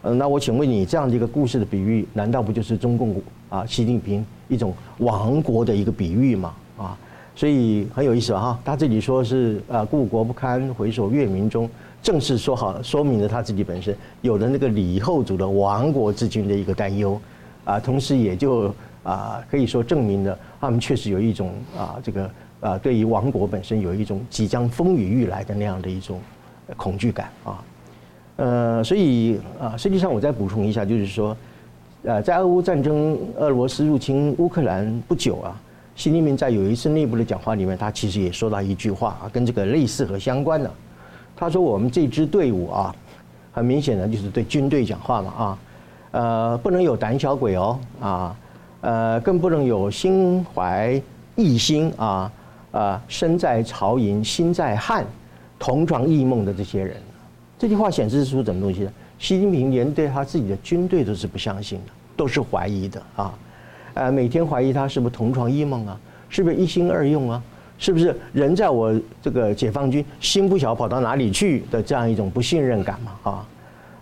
[0.00, 3.14] 呃，那我请问你，这样的一个故事的比喻，难道不就是中共
[3.50, 6.54] 啊习近平一种亡国的一个比喻吗？
[6.78, 6.96] 啊，
[7.34, 8.58] 所以很有意思哈。
[8.64, 11.68] 他这里说是啊，故国不堪回首月明中，
[12.02, 17.20] 正是说好说明了他自己本身有了那个李后主的亡国之君的一个担忧
[17.64, 26.20] 啊，同时也就啊可以说证明了他们确实有一种啊这个啊对于亡国本身有一种即将风雨欲来的那样的一种
[26.76, 27.64] 恐惧感啊。
[28.36, 31.36] 呃，所以啊，实际上我再补充一下，就是说，
[32.04, 35.60] 呃，在俄乌战争，俄罗斯入侵乌克兰不久啊，
[35.94, 40.72] 习近平在有一次内部的讲话里面，他其实也说到一句话啊，跟这个类似和相关的。
[41.40, 42.94] 他说：“我们这支队伍啊，
[43.50, 45.58] 很明显的就是对军队讲话嘛啊，
[46.10, 48.36] 呃，不能有胆小鬼哦啊，
[48.82, 51.00] 呃，更不能有心怀
[51.36, 52.30] 异心啊
[52.72, 55.02] 啊，身在曹营心在汉，
[55.58, 56.94] 同床异梦的这些人。”
[57.58, 58.92] 这句话显示出什么东西呢？
[59.18, 63.32] 习近平连对他自己的军队都是不相信的，都是怀疑的啊！
[63.94, 65.98] 呃，每天怀疑他是不是同床异梦啊？
[66.28, 67.42] 是不是一心二用啊？
[67.80, 73.12] 是不是人在我这个解放军，心不晓跑到哪里去的这样一种不信任感嘛？
[73.22, 73.48] 啊，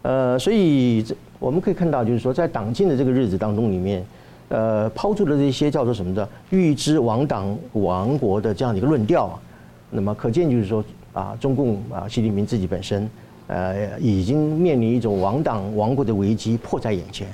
[0.03, 1.03] 呃，所以
[1.39, 4.05] 我们可以看到，就是说在党庆的这个日子当中里面，
[4.49, 9.41] 呃，抛出的这些叫做什么的“预知亡党亡国”的这样的一个论调啊，
[9.91, 13.09] 那么可见就是说啊，中共啊，习近平自己本身。
[13.51, 17.27] 呃，已经面临一种亡党亡国的危机迫在眼前，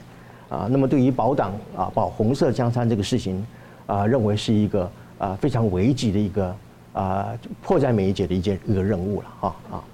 [0.49, 3.45] 啊，那么对于保党啊保红色江山这个事情，
[3.87, 6.55] 啊，认为是一个啊非常危急的一个
[6.93, 7.29] 啊
[7.63, 9.85] 迫在眉睫的一件一个任务了哈啊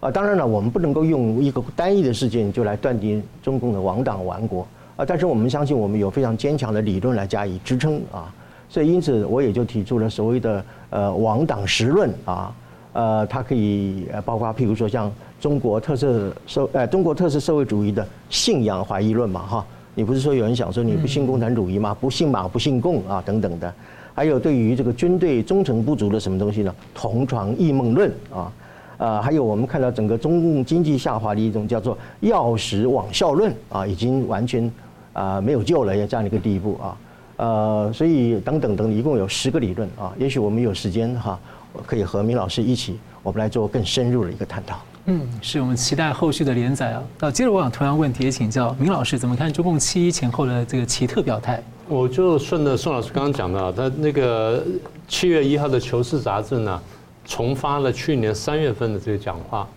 [0.00, 0.10] 啊！
[0.10, 8.32] 当然了，我们不能够用一个单一的事件就来断定中共的亡党亡国啊，但是我们相信我们有非常坚强的理论来加以支撑啊，
[8.68, 12.54] 所以因此我也就提出了所谓的呃亡党实论啊。
[12.92, 21.94] 呃，它可以呃，包括譬如说像中国特色社呃中国特色社会主义的信仰怀疑论嘛，哈，你不是说有人想说你不信共产主义吗？
[22.00, 23.74] 不信马不信共啊等等的，
[24.16, 26.74] 还有对于这个军队忠诚不足的什么东西呢？
[26.94, 28.50] 同床异梦论啊，
[28.96, 34.72] 呃，还有我们看到整个中共经济下滑的一种叫做药食网效论啊，已经完全
[35.12, 36.96] 啊没有救了，要这样的一个地步啊。
[37.36, 40.10] 呃，所以等等等，一共有十个理论啊。
[40.18, 41.38] 也许我们有时间哈，
[41.84, 44.78] 可以和明老师一起，我们来做更深入的一个探讨。
[45.04, 47.04] 嗯，是我们期待后续的连载啊。
[47.20, 51.62] 那接着我想同样问题也请教明老师，怎么看中共七一前后的这个奇特表态？
[51.88, 54.64] 我就顺着宋老师刚刚讲的，他那个
[55.06, 56.82] 七月一号的《求是》杂志呢，
[57.24, 59.68] 重发了去年三月份的这个讲话，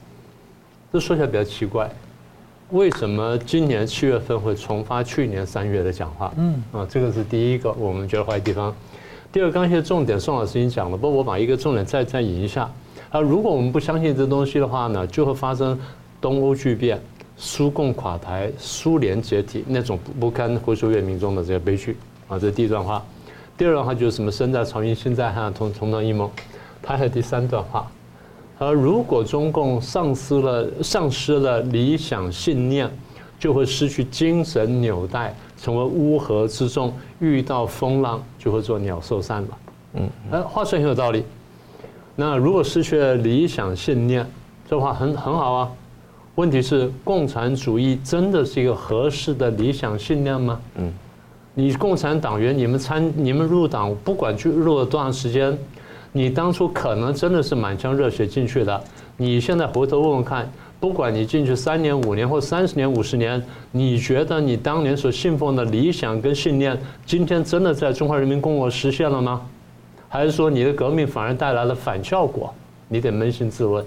[0.91, 1.87] 这说起来比较奇怪。
[2.71, 6.33] 为什么今年七月份会重发去年三月的讲话？
[6.37, 8.73] 嗯，啊，这个是第一个我们觉得怀疑地方。
[9.31, 12.67] 第二个，刚才重点宋老师已经讲了，不过我把一个重点再再引一下。
[13.11, 15.79] 啊，如果我们不相信这东西的话呢，就会发生
[16.19, 16.99] 东欧剧变、
[17.41, 21.95] 苏共垮台、苏联解体那种不堪回首月明中的这个悲剧。
[22.27, 23.01] 啊，这是第一段话。
[23.57, 26.29] 第二段话就是什么身在曹营心在汉，同同床异梦。
[26.83, 27.89] 他还有第三段话。
[28.57, 32.91] 而如果中共丧失了丧失了理想信念，
[33.39, 39.57] 就会失去精神纽带，成为乌合之众，遇到风浪就会做鸟兽散了。
[39.93, 41.23] 嗯，哎，话说很有道理。
[42.17, 44.29] 那如果失去了理想信念，
[44.69, 45.71] 这话很很好啊。
[46.39, 50.57] 问题是，共产主义真的是一个合适的理想信念吗？
[50.77, 50.89] 嗯，
[51.53, 55.57] 你共产党员，你们参你们入党，不管去入了多长时间。
[56.13, 58.81] 你当初可能真的是满腔热血进去的，
[59.17, 60.49] 你现在回头问问看，
[60.79, 69.41] 不管你进去三年、五年或三十年、五十年，你觉得你当年所信奉的理想跟信念，今天真的在中华人民共和国实现了吗？
[70.07, 72.53] 还是说你的革命反而带来了反效果？
[72.87, 73.83] 你得扪心自问，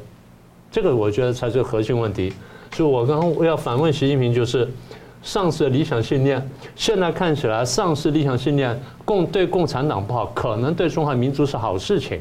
[0.73, 2.33] 这个我觉得才是核心问题。
[2.73, 4.69] 所以我刚刚要反问习近平就是。
[5.25, 12.21] 丧失理想信念，现在看起来丧失理想信念共对共产党不好，可能对中华民族是好事情。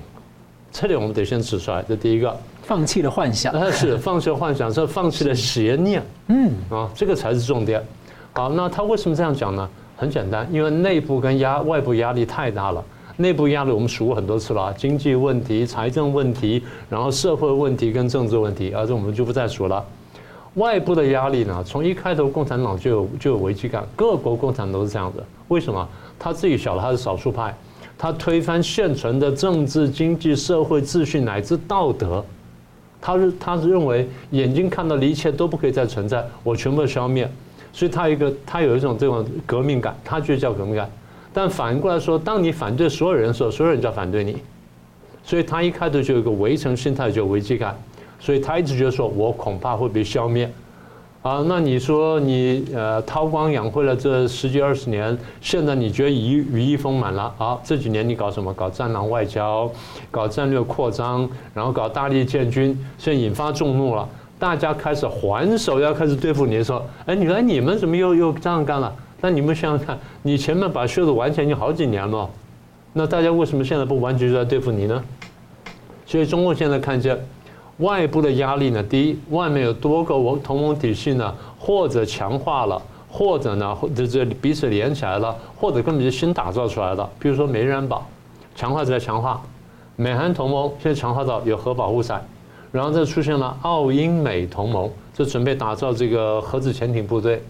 [0.71, 7.83] 这里我们得先指出来，这第一个，放弃了幻想， 呃，是放弃了幻想，是放弃了邪念，嗯，啊，这个才是重点。
[8.33, 9.67] 好，那他为什么这样讲呢？
[9.97, 12.85] 很简单，因为内部跟压外部压力太大了。
[13.21, 19.85] 内部压力我们数过很多次了，经济问题、财政问题，然后社会问题跟政治问题，而这我们就不再数了。
[20.55, 21.63] 外部的压力呢？
[21.65, 23.87] 从一开头，共产党就有就有危机感。
[23.95, 25.23] 各国共产党都是这样的。
[25.47, 25.87] 为什么？
[26.19, 27.55] 他自己晓得他是少数派，
[27.97, 32.23] 他推翻现存的政治、经济、社会秩序乃至道德。
[32.99, 37.29] 他是他是认为眼睛看到的一切都不可以再存在，我全部消灭。
[37.71, 40.89] 所以他一个他有一种这种革命感，他就叫革命感。
[41.33, 44.37] 但反过来说，当你反对所有人的时候，所有人就要反对你。
[45.23, 47.79] 所以他一开头就有一个围城心态，就有危机感。
[48.19, 50.51] 所以他一直觉得说，我恐怕会被消灭，
[51.21, 58.53] 啊，那你说你呃韬光养晦了这十几二十年，现在你觉得羽羽翼丰满了，好，这几年你搞什么？
[58.53, 59.71] 搞战狼外交，
[60.09, 68.93] 搞战略扩张，然后搞大力建军，现在引发众怒了，大家开始还手要开始对付你的时候，哎，你说你们怎么又又这样干了？
[69.21, 72.29] 那你们想想看，你前面把袖子挽起来已经好几年了，
[72.93, 75.03] 那大家为什么现在不完全就在对付你呢？
[76.05, 77.17] 所以中共现在看见。
[77.77, 78.83] 外部的压力呢？
[78.83, 82.79] 第一，外面有多个同盟体系呢，或者强化了，
[83.09, 87.09] 或者呢，或者这彼此连起来了，或者根本就新打造出来的。
[87.17, 88.05] 比如说美日安保，
[88.55, 89.41] 强化再强化，
[89.95, 92.23] 美韩同盟现在强化到有核保护伞，
[92.71, 97.41] 然后再出现了澳英美同盟，就准备打造这个核子潜艇部队。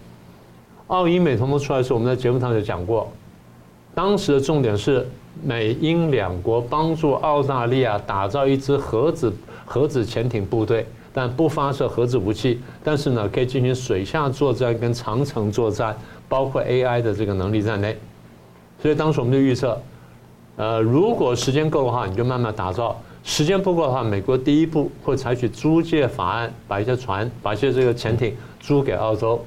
[0.92, 3.10] 澳英美同盟出来的时候，我们在节目上就讲过，
[3.96, 5.08] 当时的重点是
[5.42, 9.34] 美英两国帮助澳大利亚打造一支核子。
[9.64, 15.96] 核子潜艇部队，但不发射核子武器，但是呢，可以进行水下作战跟长程作战，
[16.28, 17.98] 包括 AI 的这个能力在内。
[18.82, 19.82] 所以当时我们就预测，
[20.58, 29.42] 呃，如果时间够的话，你就慢慢打造；时间不够的话，美国第一步会采取租借法案，把一些船、把一些这个潜艇租给澳洲。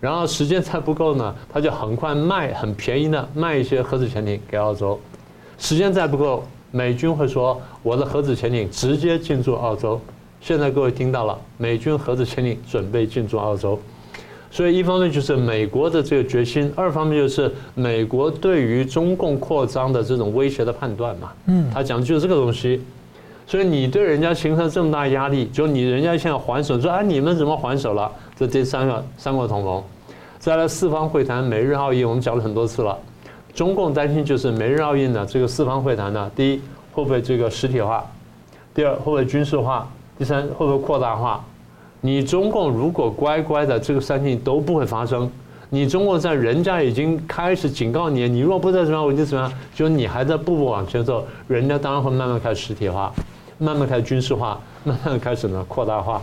[0.00, 4.98] 然后时间再不够呢，他就很快卖很便宜的卖一些核子潜艇给澳洲。
[5.58, 6.44] 时间再不够。
[6.72, 9.98] 美军会说：“我的核子潜艇直接进驻澳洲。”
[10.42, 13.78] 现在各位听到了，美军核子潜艇准备进驻澳洲。
[14.50, 21.32] 所以一方面就是美国的这个决心，二方面就是美国对于中共扩张的这种威胁的判断嘛。
[21.46, 22.82] 嗯，他讲的就是这个东西。
[23.46, 29.82] 所以你对人家形成这么大压力，就你人家现在还手，说：“啊，你们怎么还手了？”这第三个三国同盟，
[30.38, 32.98] 再来四方会谈、美日澳印，我们讲了很多次了。
[33.54, 36.60] 中共担心就是美日澳印呢，这个四方会谈呢，第一
[36.92, 38.04] 会不会这个实体化？
[38.74, 39.88] 第二会不会军事化？
[40.18, 41.42] 第三会不会扩大化？
[42.00, 45.30] 你中共如果乖乖的，这个三件都不会发生。
[45.70, 53.12] 你中共在人家已经开始警告你，你若不再怎么样，我就怎么样，就你还在步步往前走，人家当然会慢慢开始实体化。
[53.58, 56.22] 慢慢开始军事化，慢慢开始呢扩大化。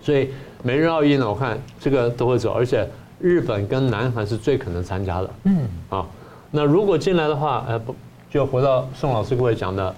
[0.00, 0.30] 所以
[0.62, 2.88] 美日澳印呢，我看这个都会走，而且
[3.18, 5.30] 日本跟南韩是最可能参加的。
[5.44, 6.06] 嗯，啊，
[6.50, 7.94] 那如果进来的话，呃，不
[8.30, 9.94] 就回到宋老师各位讲的，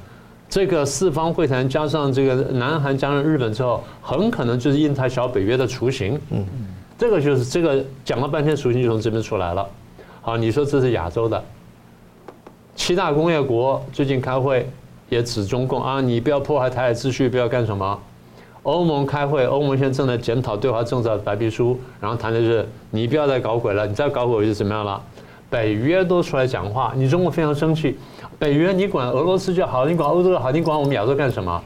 [0.48, 6.20] 这个四方会谈加上这个南韩加上日本之后，很可能就是印太小北约的雏形。
[6.30, 6.44] 嗯，
[6.98, 9.68] 这个就是这个讲了半天雏形就从这边出来了。
[10.20, 11.42] 好，你说这是亚洲的
[12.74, 14.68] 七大工业国最近开会
[15.12, 17.98] 也指中共啊，你不要破坏台海秩序，不要干什么。
[18.62, 24.98] 欧盟开会，欧盟现在正在检讨对华政策白皮书，然后谈的是你不要再搞鬼了，你再搞鬼我就怎么样了？
[25.50, 27.98] 北约都出来讲话，你中国非常生气。
[28.38, 31.62] 北约你管俄罗斯就好，你管欧洲就好，你管我们亚洲干什么？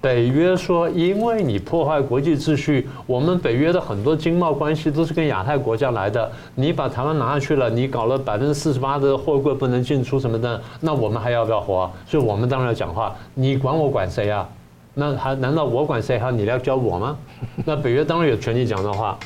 [0.00, 11.90] 北约说，因为你破坏国际秩序，我们北约的很多经贸关系都是跟亚太国家来的，你把台湾拿下去了，你搞了百分之四十八的货柜不能进出什么的，那我们还要不要活？
[12.06, 14.48] 所以我们当然要讲话，你管我管谁啊？
[14.94, 16.18] 那还难道我管谁？
[16.18, 17.16] 还你来教我吗？
[17.66, 19.18] 那北约当然有权利讲的话。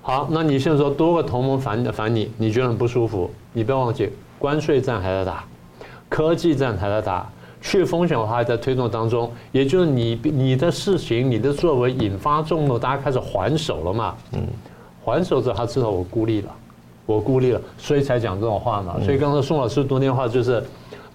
[0.00, 3.30] 好，那你现在说多个同盟反反你，你觉得很不舒服？
[3.52, 5.44] 你不要忘记，关税战还在打，
[6.08, 7.30] 科技战还在打，
[7.60, 9.30] 去风险化还在推动当中。
[9.52, 14.14] 也就是你你的事情、你的作为引发众怒，大家开始还手了嘛？
[14.32, 14.40] 嗯，
[15.04, 16.48] 还手之后他知道我孤立了，
[17.06, 18.96] 我孤立了，所以才讲这种话嘛。
[19.04, 20.62] 所以刚才宋老师读那话就是，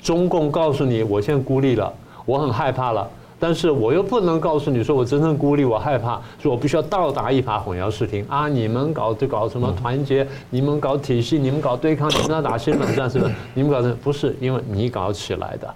[0.01, 1.91] 中共告诉你，我现在孤立了，
[2.25, 3.09] 我很害怕了。
[3.39, 8.47] 但是我又不能告诉你说我真正孤立，我害怕，所以我必须要倒打一耙，混淆视听啊！
[8.47, 13.33] 你们搞就搞什么团结，你们搞体系，你们搞对抗，你们要打新冷战是不是？
[13.53, 15.67] 你们搞的不是，因为你搞起来的。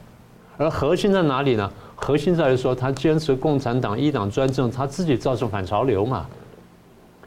[0.58, 1.72] 而核心在哪里呢？
[1.96, 6.26] 核心在于说他坚持共产党一党专政，他自己造成反潮流嘛。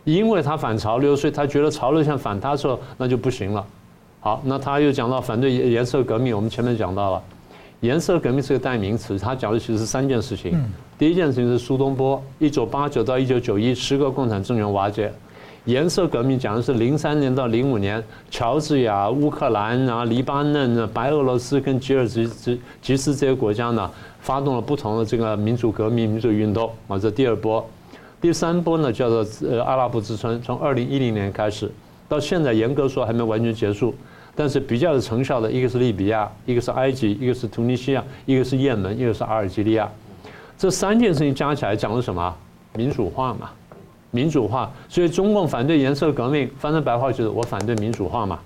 [0.04, 3.64] 因为他反潮流，所以他觉得潮流想反他的时候，那就不行了。
[4.20, 7.22] 好，那他又讲到反对颜色革命，我们前面讲到了。
[7.80, 10.58] 颜色革命是个代名词，他讲的其实是三件事情。
[10.98, 15.12] 第一件事情是苏东坡，一九八九到一九九一，十个共产政权瓦解。
[15.66, 23.90] 颜色革命讲的是零三年到零五年，乔治亚、乌克兰啊、黎巴嫩、白俄罗斯跟吉尔吉吉吉斯这些国家呢，
[24.20, 27.64] 发动了不同的这个民主革命、民主运动啊，这第二波。
[28.20, 31.70] 第三波呢叫做呃阿拉伯之春，从二零一零年开始，
[32.08, 33.94] 到现在严格说还没完全结束。
[34.34, 39.86] 但是比较有成效的，一个是利比亚，一个是埃及，一个是突尼西亚，一个是也门，一个是阿尔及利亚。
[40.56, 42.34] 这三件事情加起来讲的什么？
[42.74, 43.50] 民主化嘛，
[44.10, 44.70] 民主化。
[44.88, 48.38] 所以中共反对颜色革命，翻成白话就是我反对民主化嘛。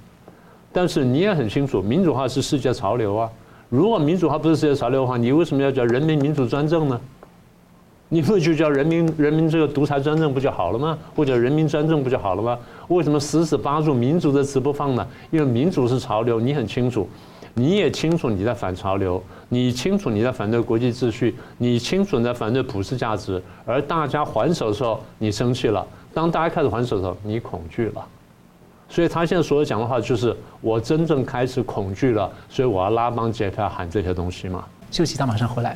[0.73, 3.31] 但是你也很清楚，民主化是世界潮流啊。
[3.69, 7.01] 如果民主化不是世界潮流的话，你为什么要叫人民民主专政呢？
[8.11, 10.97] 你不就叫人民人民这个独裁专政不就好了吗？
[11.17, 12.57] 或者人民专政不就好了吗？
[12.89, 15.05] 为什么死死扒住民主的词不放呢？
[15.31, 17.09] 因为民主是潮流，你很清楚，
[17.55, 19.21] 你也清楚你在反潮流，
[19.55, 23.41] 你清楚你在反对国际秩序，你清楚你在反对普世价值。
[23.65, 28.05] 而大家还手的时候，你生气了；当大家开始还手的时候，你恐惧了。
[28.89, 34.65] 所以他现在所有讲的话就是：我真正开始恐惧了，所以我要拉帮结派喊这些东西嘛。
[34.91, 35.73] 休息，他马上回来。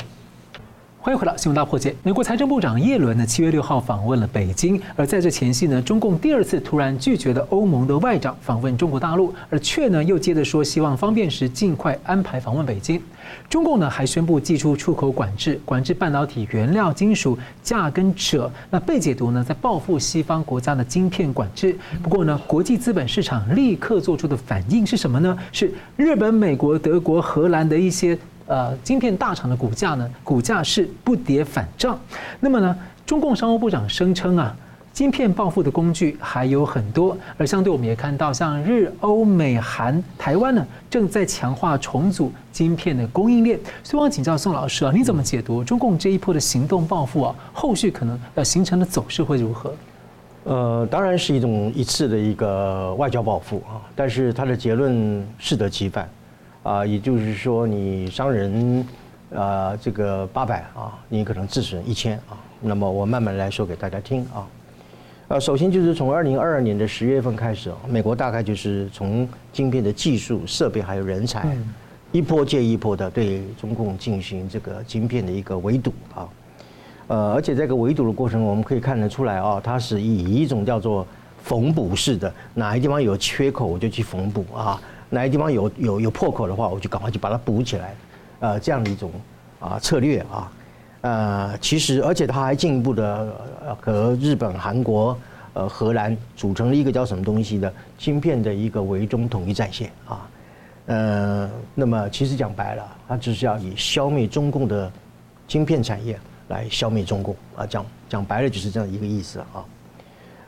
[1.00, 1.94] 欢迎回到新闻大破解。
[2.02, 13.00] 美国财政部长耶伦呢，七月六号访问了北京，而在这前夕呢，中共第二次突然拒绝了欧盟的外长访问中国大陆，而却呢又接着说希望方便时尽快安排访问北京。
[13.48, 18.50] 中共呢还宣布祭出出口管制，管制半导体原料金属价跟者。
[18.68, 21.76] 那被解读呢在报复西方国家的晶片管制。
[22.02, 25.38] 不过呢，国际资本市场立刻做出的反应是什么呢？
[25.52, 28.18] 是日本、美国、德国、荷兰的一些。
[28.48, 32.00] 呃，晶片大厂的股价呢，股价是不跌反涨。
[32.40, 34.56] 那么呢，中共商务部长声称啊，
[34.90, 37.14] 晶片报复的工具还有很多。
[37.36, 43.60] 而相对，我们也看到，像日、欧、美、韩、台湾呢，正在强化重组晶片的供应链。
[43.84, 47.34] 所以，我请教宋老师啊，你怎么解读中共这一波的行动报复啊？
[47.52, 49.74] 后续可能呃形成的走势会如何？
[50.44, 56.08] 呃，当然是一种一次的一个外交报复啊，但是它的结论适得其反。
[56.68, 58.86] 啊，也就是说，你伤人，
[59.34, 62.36] 啊，这个八百啊，你可能自损一千啊。
[62.60, 64.46] 那么我慢慢来说给大家听啊。
[65.28, 71.56] 呃，首先就是从二零二二年的十月份开始，美国大概就是从晶片的技术、设备还有人才，
[72.12, 76.28] 一波接一波的对中共进行这个晶片的一个围堵啊。
[77.06, 81.06] 呃，而且这个围堵的过程，我们可以看得出来啊，它是以一种叫做
[81.42, 84.78] 缝补式的，哪一地方有缺口我就去缝补啊。
[85.10, 87.94] 哪个地方有有有破口的话，我就赶快去把它补起来，
[88.40, 89.10] 呃，这样的一种
[89.58, 90.52] 啊策略啊，
[91.00, 93.34] 呃，其实而且他还进一步的
[93.80, 95.16] 和日本、韩国、
[95.54, 100.28] 呃荷兰组成了一个叫什么东西的芯片的一个围中统一战线啊，
[100.86, 104.90] 呃，那么其实讲白了，他只是要以消灭中共的
[105.46, 109.64] 晶片产业来消灭中共啊，讲讲白了就是这样一个意思啊。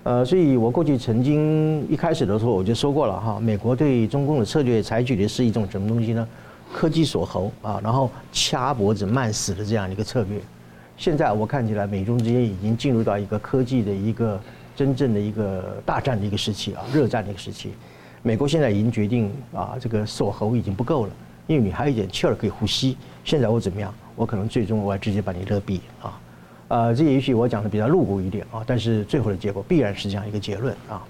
[0.03, 6.26] 呃，所以我过去曾经一开始的时候我就说过了哈，美国对中共的策略采取的是一种什么东西呢？
[6.72, 10.40] 科技锁喉啊，然后掐脖子慢死的这样一个策略。
[10.96, 14.40] 现在我看起来，美中之间已经进入到一个科技的一个
[14.74, 17.72] 真正的一个大战的一个时期啊，热战的一个时期。
[18.22, 21.12] 美国现在已经决定啊，这个锁喉已经不够了，
[21.46, 22.96] 因为你还有一点气儿可以呼吸。
[23.24, 23.92] 现在我怎么样？
[24.16, 26.18] 我可能最终我要直接把你勒毙啊。
[26.71, 31.03] 呃，这也许我讲的比较露骨一点啊，但是最后的结果必然是这样一个结论啊。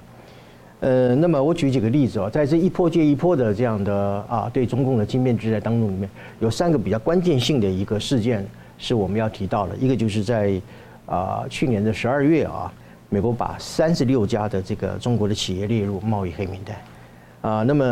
[0.80, 3.94] 呃，那么我举几个例子啊，在这一波接一波的这样的
[4.26, 6.08] 啊，对中共的晶片之战当中里面，
[6.38, 8.42] 有三个比较关键性的一个事件
[8.78, 9.76] 是我们要提到的。
[9.76, 10.58] 一个就是在
[11.04, 12.72] 啊去年的十二月啊，
[13.10, 17.62] 美国把三十六家的这个中国的企业列入贸易黑名单啊。
[17.64, 17.84] 那么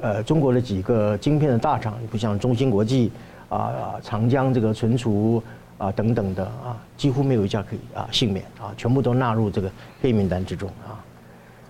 [0.00, 3.10] 呃，中国的几个晶片的大厂，不像中芯国际
[3.48, 5.42] 啊、长江这个存储
[5.80, 9.72] 啊等等的啊，几乎没有一家可以啊幸免啊，全部都纳入这个
[10.02, 11.00] 黑名单之中啊。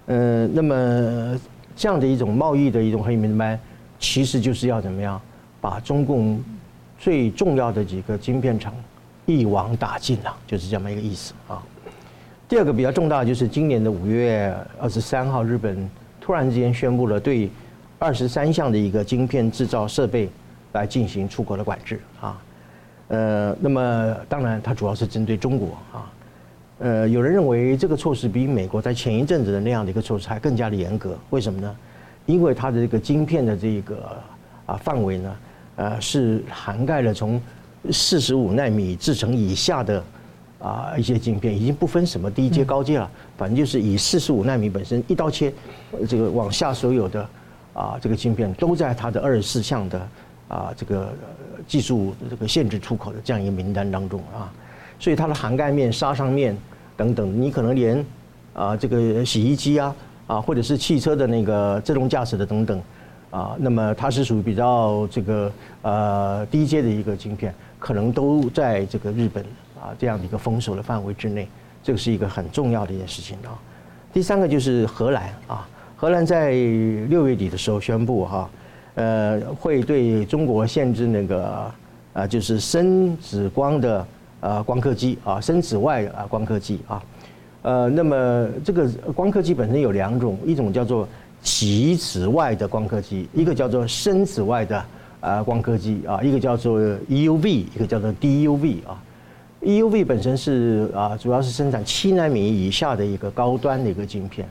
[0.07, 1.39] 呃，那么
[1.77, 3.59] 这样的一种贸易的一种黑名单，
[4.01, 5.21] 其实就是要怎么样
[5.61, 6.43] 把中共
[6.99, 8.75] 最重要的几个晶片厂
[9.27, 11.63] 一网打尽了，就是这么一个意思啊。
[12.49, 15.89] 第二个比较重大就是今年的五月二十三号，日本
[16.21, 17.49] 突然之间宣布了对
[18.01, 20.29] 二十三项的一个晶片制造设备
[20.73, 22.37] 来进行出口的管制啊。
[23.11, 26.11] 呃，那么当然它主要是针对中国啊。
[26.79, 31.77] 呃，有人认为这个措施比美国在前一阵子的那样的一个措施还更加的严格，为什么呢？
[32.25, 34.17] 因为它的这个晶片的这个
[34.65, 35.37] 啊范围呢，
[35.77, 37.39] 呃，是涵盖了从
[37.91, 40.03] 四十五纳米制程以下的
[40.61, 45.53] 啊一些晶片，已经不分什么低阶高阶了，反正就是以四十五纳米本身一刀切，
[46.09, 47.29] 这个往下所有的
[47.75, 50.01] 啊这个晶片都在它的二十四项的
[50.51, 51.15] 啊这个
[51.67, 54.53] 技术这个限制出口的这样一个名单当中啊。
[54.99, 56.55] 所以它的涵盖面、杀伤面
[56.95, 58.05] 等等，你可能连
[58.53, 59.97] 啊这个洗衣机啊
[60.27, 62.83] 啊，或者是汽车的那个自动驾驶的等等
[63.31, 69.43] 啊，那么它是属于比较这个呃低阶的一个晶片，可能都在这个日本
[69.81, 71.49] 啊这样的一个封锁的范围之内，
[71.83, 73.57] 这个是一个很重要的一件事情啊。
[74.13, 76.51] 第三个就是荷兰啊，荷兰在
[77.09, 78.51] 六月底的时候宣布哈，
[78.95, 81.73] 呃会对中国限制那个
[82.13, 84.07] 啊就是深紫光的。
[84.43, 87.03] 呃，光刻机啊，深紫外啊，光刻机啊，
[87.61, 91.07] 呃，那么这个光刻机本身有两种，一种叫做
[91.43, 94.83] 极紫外的光刻机，一个叫做深紫外的
[95.21, 98.97] 啊光刻机啊，一个叫做 EUV，一个叫做 DUV 啊。
[99.61, 104.49] EUV 本身是啊，主要是生产七纳米以下的一个高端的一个晶片。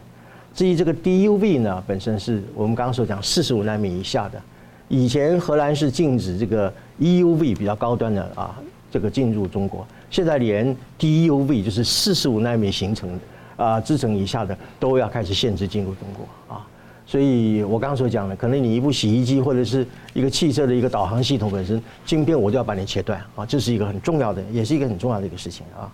[0.53, 4.41] 至于这个 DUV 呢，本身是我们刚刚所讲四十五纳米以下的。
[4.87, 8.59] 以前荷兰是禁止这个 EUV 比较高端的啊。
[8.91, 13.19] 这个进入中国，现在连 DUV 就是四十五纳米形成的
[13.63, 16.65] 啊制程以下的都要开始限制进入中国啊，
[17.05, 25.91] 所以我刚刚所讲的，可能你一部洗衣机或者是一个汽车的一个导航系统本身晶片，我就要把你切断啊，这是一个很重要的，也是一个很重要的一个事情啊。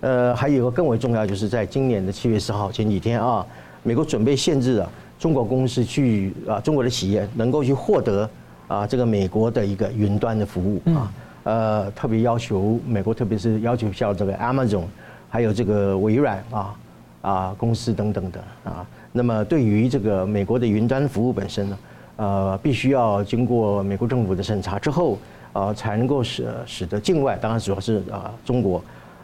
[0.00, 3.46] 呃，还有一个更为重要，就是在今年的七月四号前几天啊，
[3.82, 8.28] 美国准备限制啊中国公司去啊中国的企业能够去获得
[8.68, 11.12] 啊这个美国的一个云端的服务啊。
[11.44, 14.84] 呃，特别要求美国，特别是要求像这个 Amazon，
[15.28, 16.74] 还有这个微软啊
[17.20, 18.86] 啊公司等等的啊。
[19.10, 21.78] 那么对于这个美国的云端服务本身呢，
[22.14, 25.18] 呃，必须要经过美国政府的审查之后，
[25.52, 28.80] 呃，才能够使使得境外，当然主要是啊中国，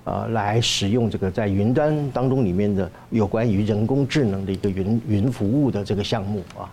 [0.09, 6.65] 呃，来使用这个在云端当中里面的有关于人工智能的一个云云服务的这个项目啊。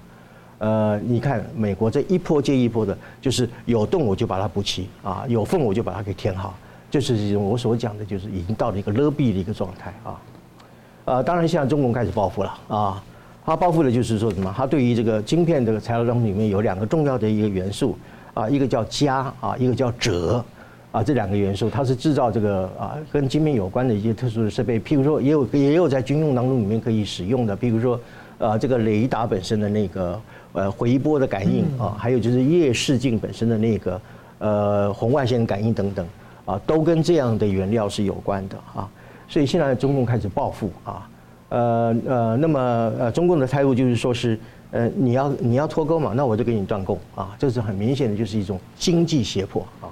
[0.60, 6.58] 呃，你看美国这一波接一波的，就是有洞我就把它补齐啊，有缝我就把它给填好，
[6.90, 10.16] 就是我所讲的，就是已经到了一个勒毙的一个状态啊。
[11.04, 13.04] 呃，当然现在中共开始报复了啊，
[13.46, 14.54] 他报复的就是说什么？
[14.56, 17.98] 他对于这个晶片这个材料当中里面有两个重要的一个元素
[18.34, 20.42] 啊，一个叫镓啊，一个叫鍺
[20.96, 28.00] 啊，这两个元素它是制造这个啊跟晶片有关的一些特殊的设备，譬如说也有也有在军用当中里面可以使用的，譬如说
[28.38, 30.22] 呃这个雷达本身的那个。
[30.58, 34.02] 呃，回波的感应啊，还有就是夜视镜本身的那个
[34.38, 36.08] 呃红外线感应等等
[36.46, 38.90] 啊，都跟这样的原料是有关的啊。
[39.28, 41.10] 所以现在中共开始报复啊，
[41.50, 42.60] 呃呃，那么
[42.98, 44.40] 呃中共的态度就是说是
[44.72, 49.92] 呃你要你要脱钩嘛，那我就给你断供啊，这是很明显的就是一种经济胁迫啊。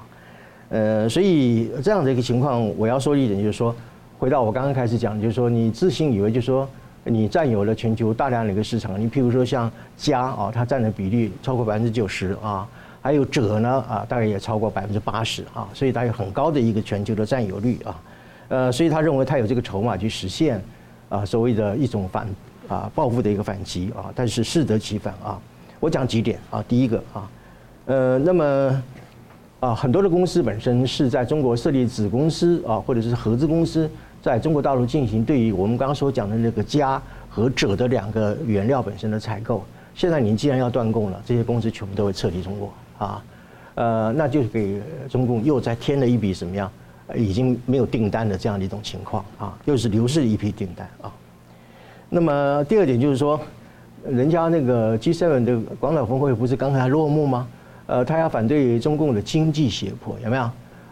[0.74, 3.74] 呃，所以这样的一个情况，我要说一点就是说，
[4.17, 6.67] 回到我刚刚开始讲，就是说你自信以为就是说。
[7.05, 12.65] 你占有了全球大量的一个市场，你譬如说像家啊，它占的比例超过百分之九十啊，
[13.01, 18.01] 还有者呢啊，大概也超过百分之八十啊，所以它有很高的一个全球的占有率啊。
[18.47, 20.63] 呃，所以他认为他有这个筹码去实现
[21.09, 22.26] 啊所谓的一种反
[22.69, 25.38] 啊报复的一个反击啊，但是适得其反啊。
[25.82, 27.30] 我讲几点啊，第一个啊，
[27.88, 28.82] 呃，那么
[29.64, 33.89] 啊很多的公司本身是在中国设立子公司啊，或者是合资公司，
[34.22, 39.64] 在中国大陆进行对于我们刚刚所讲的那个家和者的两个原料本身的采购。
[39.95, 43.24] 现在你既然要断供了，这些公司全部都会撤离中国啊，
[43.76, 46.70] 呃，那就是给中共又再添了一笔什么样？
[47.16, 51.09] 已经没有订单的这样的一种情况啊，又是流失一批订单啊。
[52.09, 53.39] 那么第二点就是说，
[54.05, 57.47] 人家那个 G7 的广岛峰会不是刚才落幕吗？
[57.86, 60.43] 呃，他要反对中共的经济胁迫，有没有？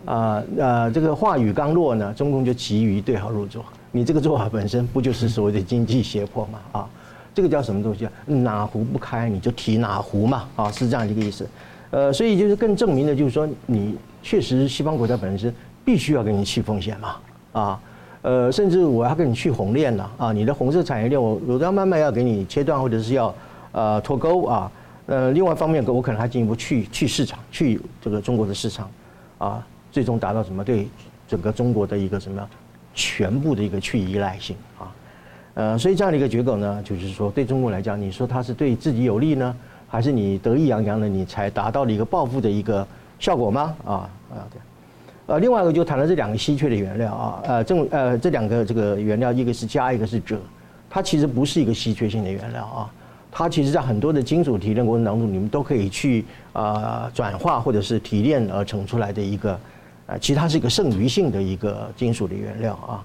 [0.05, 3.63] 啊呃，这个话语刚落呢，中共就急于对号入座。
[3.91, 6.59] 你这个做法本身不就是所谓的经济胁迫吗？
[6.71, 6.89] 啊，
[7.33, 8.11] 这个叫什么东西啊？
[8.25, 11.47] 哪壶不开你就提哪壶嘛，啊，是这样一个意思。
[11.91, 15.53] 呃，所以就是更证明的就是说，你确实西方国家本身。
[15.83, 17.15] 必须要给你去风险嘛，
[17.53, 17.79] 啊，
[18.21, 23.33] 呃，甚至我要给你去红链了啊，你的红色产业链我我都要慢慢要给你切断，或者是要
[23.71, 24.71] 呃脱钩啊，
[25.12, 28.89] 呃，另外一方面我可能还进一步去去市场，去这个中国的市场，
[29.39, 30.88] 啊，最终达到什么对
[31.28, 32.49] 整个中国的一个什么
[32.93, 34.88] 全部的一个去依赖性啊，
[35.55, 39.53] 呃，所以这样的一个结果呢，就是说对中国来讲，你说它是对自己有利呢，
[39.86, 42.88] 还是你得意洋洋的你才达到了一个报复的一个
[43.20, 43.76] 效果吗？
[43.86, 44.62] 啊啊对。
[45.28, 50.38] 呃，另外一个就谈了这两个稀缺的原料啊，呃，正呃这两个这个原料，一个是镓，一个是鍺，
[50.89, 52.89] 它其实不是一个稀缺性的原料啊，
[53.32, 59.59] 它其实在很多的金属提炼过程当中，你们都可以去啊转化或者是提炼而成出来的一个，
[60.07, 63.03] 呃，其实它是一个剩余性的一个金属的原料啊，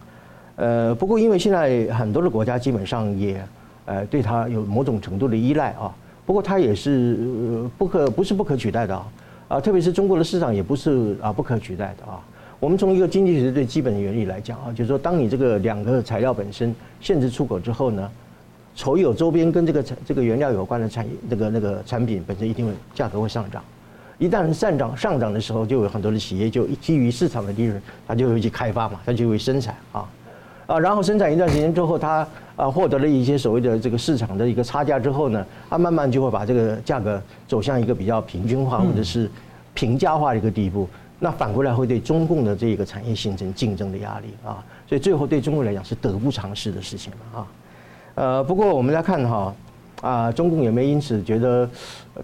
[0.56, 3.40] 呃，不过因为现在很多的国家基本上也
[3.84, 5.94] 呃对它有某种程度的依赖啊，
[6.26, 7.16] 不过它也是
[7.78, 9.06] 不可不是不可取代的啊。
[9.48, 12.18] 啊，特别是中国的市场也不是啊不可取代的啊。
[12.58, 18.10] 我们从一个经济学最基本的原理来讲啊，就是说，当你这个两个材料本身限制出口之后呢，
[18.76, 23.64] 所有周边跟这个产这个原料有关的产业，那个那个产品本身一定会价格会上涨。
[24.18, 30.06] 一旦上涨上涨的时候，就有很多的企业就基于市场的利润，它就会去开发嘛，它就会生产啊。
[30.66, 39.30] 啊，然后生产一段时间之后，它啊获得了一些所谓的这个市场的一个差价之后呢，它慢慢就会把这个价格走向一个比较平均化或者是
[39.72, 40.88] 平价化的一个地步。
[41.18, 47.46] 那反过来会对中共的这个产业形成竞争的压力啊，所以最后对中国来讲是得不偿失的事情啊。
[48.16, 49.54] 呃，不过我们来看哈
[50.00, 51.70] 啊，中共也没因此觉得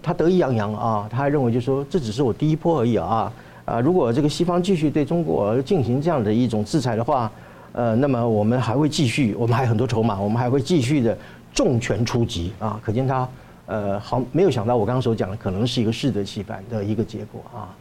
[0.01, 3.31] 他得意洋洋啊，他还认为就是说这只是我第一波而已啊
[3.63, 7.31] 啊，如果这个西方继续对中国进行这样的一种制裁的话。
[7.75, 11.17] 呃，那么我们还会继续，我们还有很多筹码，我们还会继续的
[11.55, 12.79] 重拳出击啊！
[12.83, 13.27] 可见他
[13.65, 17.73] 呃，好没有想到我刚刚所讲的可能是一个适得其反的一个结果啊。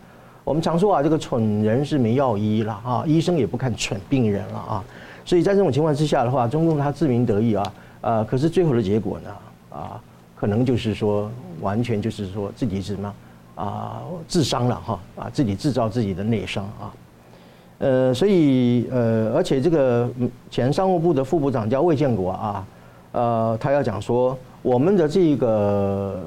[0.45, 4.85] 我们常说啊，这个蠢人是没药医了啊，医生也不看蠢病人了啊。
[5.27, 7.73] 所以在这种情况之下的话，中共他自鸣得意啊，
[8.03, 9.31] 呃，可是最后的结果呢
[9.71, 10.01] 啊，
[10.37, 11.31] 可能就是说
[11.61, 13.15] 完全就是说自己是什么
[13.55, 16.93] 啊，自伤了哈啊，自己制造自己的内伤啊。
[17.79, 20.09] 呃，所以呃，而且这个
[20.51, 22.67] 前商务部的副部长叫魏建国啊，
[23.13, 26.21] 呃，他要讲说，我们的这个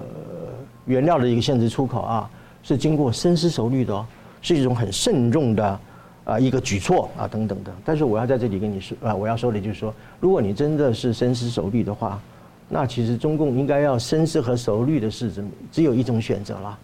[0.86, 2.30] 原料的一个限制出口啊，
[2.62, 4.06] 是经过深思熟虑的，
[4.42, 5.80] 是一种很慎重的
[6.26, 7.72] 啊一个举措啊等等的。
[7.86, 12.20] 但是我要在这里跟你说啊，我要说的就是说，如果你真的是深思熟虑的话，
[12.68, 15.32] 那其实中共应该要深思和熟虑的是，
[15.72, 16.78] 只有一种选择了，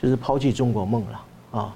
[0.00, 1.74] 就是抛弃中国梦了啊。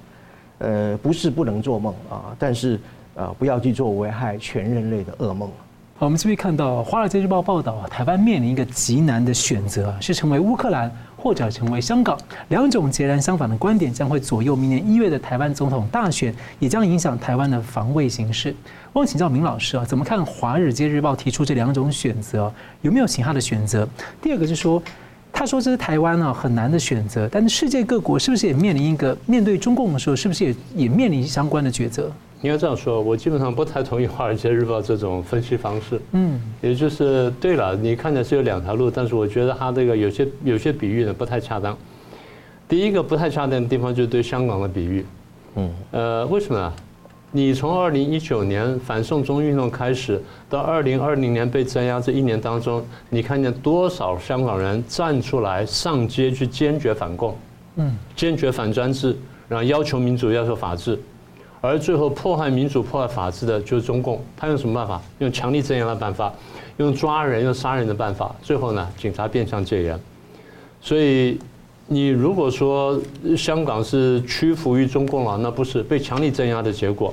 [0.61, 2.81] 呃，不是不能做梦啊，但是
[3.14, 5.49] 啊，不要去做危害全人类的噩梦。
[5.97, 12.16] 好，我们这边看到《华尔街日报》报道啊，台湾面临一个极难的选择，是成为乌克兰或者成为香港，
[12.49, 18.55] 两种截然相反的观点将会左右明年一月的台湾总统大选，也将影响台湾的防卫形势。
[18.93, 22.51] 我想请教明老师啊，怎么看《华尔街日报》提出这两种选择？
[22.83, 23.87] 有没有其他的选择？
[24.23, 24.83] 第二个是说。
[25.31, 27.29] 他说：“这是台湾啊，很难的选择。
[27.31, 32.11] 但是世界各国是不是也面临一个面对中共的时候，是不是也也面临相关的抉择？”
[32.43, 36.01] 应该这样说，我基本上不太同意《华尔街日报》这种分析方式。
[36.12, 41.76] 嗯，也就是对了，你看的是有两条路，但是我觉得他这个有些有些比喻呢不太恰当。
[42.68, 45.05] 第一个不太恰当的地方就是对香港的比喻。
[45.57, 46.72] 嗯，呃，为什么呢？
[47.30, 50.18] 你从二零一九年反送中运动开始，
[50.49, 57.36] 到二零二零年被镇压这一年当中，你看见多少香港人站出来上街去坚决反共，
[57.76, 59.14] 嗯，坚决反专制，
[59.47, 60.99] 然后要求民主、要求法治，
[61.61, 64.23] 而最后破坏民主、破坏法治的就是中共。
[64.37, 65.03] 他用什么办法？
[65.19, 66.33] 用强力镇压的办法，
[66.77, 68.35] 用抓人、用杀人的办法。
[68.41, 69.99] 最后呢，警察变相戒严。
[70.81, 71.39] 所以
[71.87, 73.01] 你如果说
[73.37, 77.13] 香港是屈服于中共了，那不是被强力镇压的结果。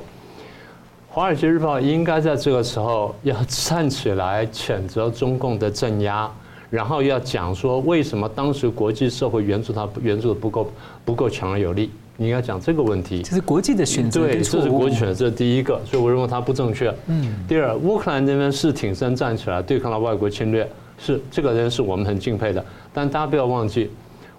[1.18, 6.30] 《华尔街日报》应该在这个时候要站起来谴责中共的镇压，
[6.70, 10.70] 然后要讲说为什么当时国际社会援助他援助的不够
[11.06, 11.90] 不够强而有力。
[12.18, 13.22] 你应该讲这个问题。
[13.22, 14.22] 这是国际的选择。
[14.22, 16.94] 对，这是国际选择，这是第一个，所以我认为它不正确。
[17.08, 17.34] 嗯。
[17.48, 22.64] 第二，乌克兰那边是挺身站起来对抗了外国侵略，是这个人是我们很敬佩的。
[22.94, 23.90] 但大家不要忘记，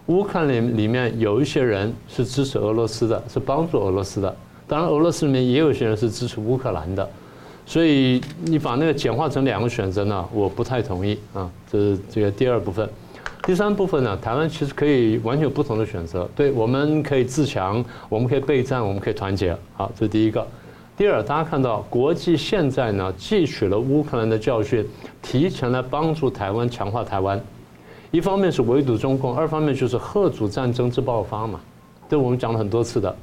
[0.07, 4.35] 乌克兰里里面有一些人是支持俄罗斯的，是帮助俄罗斯的。
[4.66, 7.09] 当然，俄罗斯里面也有些人是支持乌克兰的，
[7.66, 11.51] 所以你把那个简化成两个选择呢，我不太同意啊。
[11.70, 12.89] 这是这个第二部分，
[13.47, 16.28] 第三部分呢，台湾其实可以完全有不同的选择。
[16.34, 19.57] 对，我们可以自强，我们可以备战，我们可以团结。
[19.74, 20.44] 好，这是第一个。
[20.97, 24.84] 第二，大家看到国际现在呢，汲取了乌克兰的教训，
[25.22, 27.40] 提前来帮助台湾强化台湾。
[28.11, 31.61] 一方面是围堵中共，二方面就是贺祖战争之爆发嘛。
[32.09, 33.14] 这我们讲了很多次的。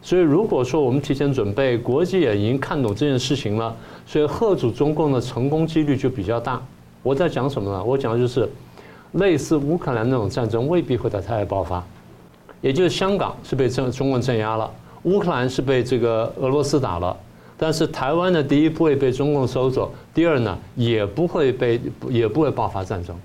[0.00, 3.74] 所以，如果说我们提前准备，国际也已经看懂这件事情了，
[4.06, 6.62] 所以贺祖中共的成功几率就比较大。
[7.02, 7.82] 我在讲什么呢？
[7.82, 8.48] 我讲的就是，
[9.14, 11.84] 类似乌克兰那种战争未必会在台湾爆发，
[12.60, 14.70] 也就是香港是被中中共镇压了，
[15.02, 17.16] 乌克兰是被这个俄罗斯打了，
[17.56, 23.16] 但是台湾呢，第一不会被中共收走，第二呢，也不会被也不会爆发战争，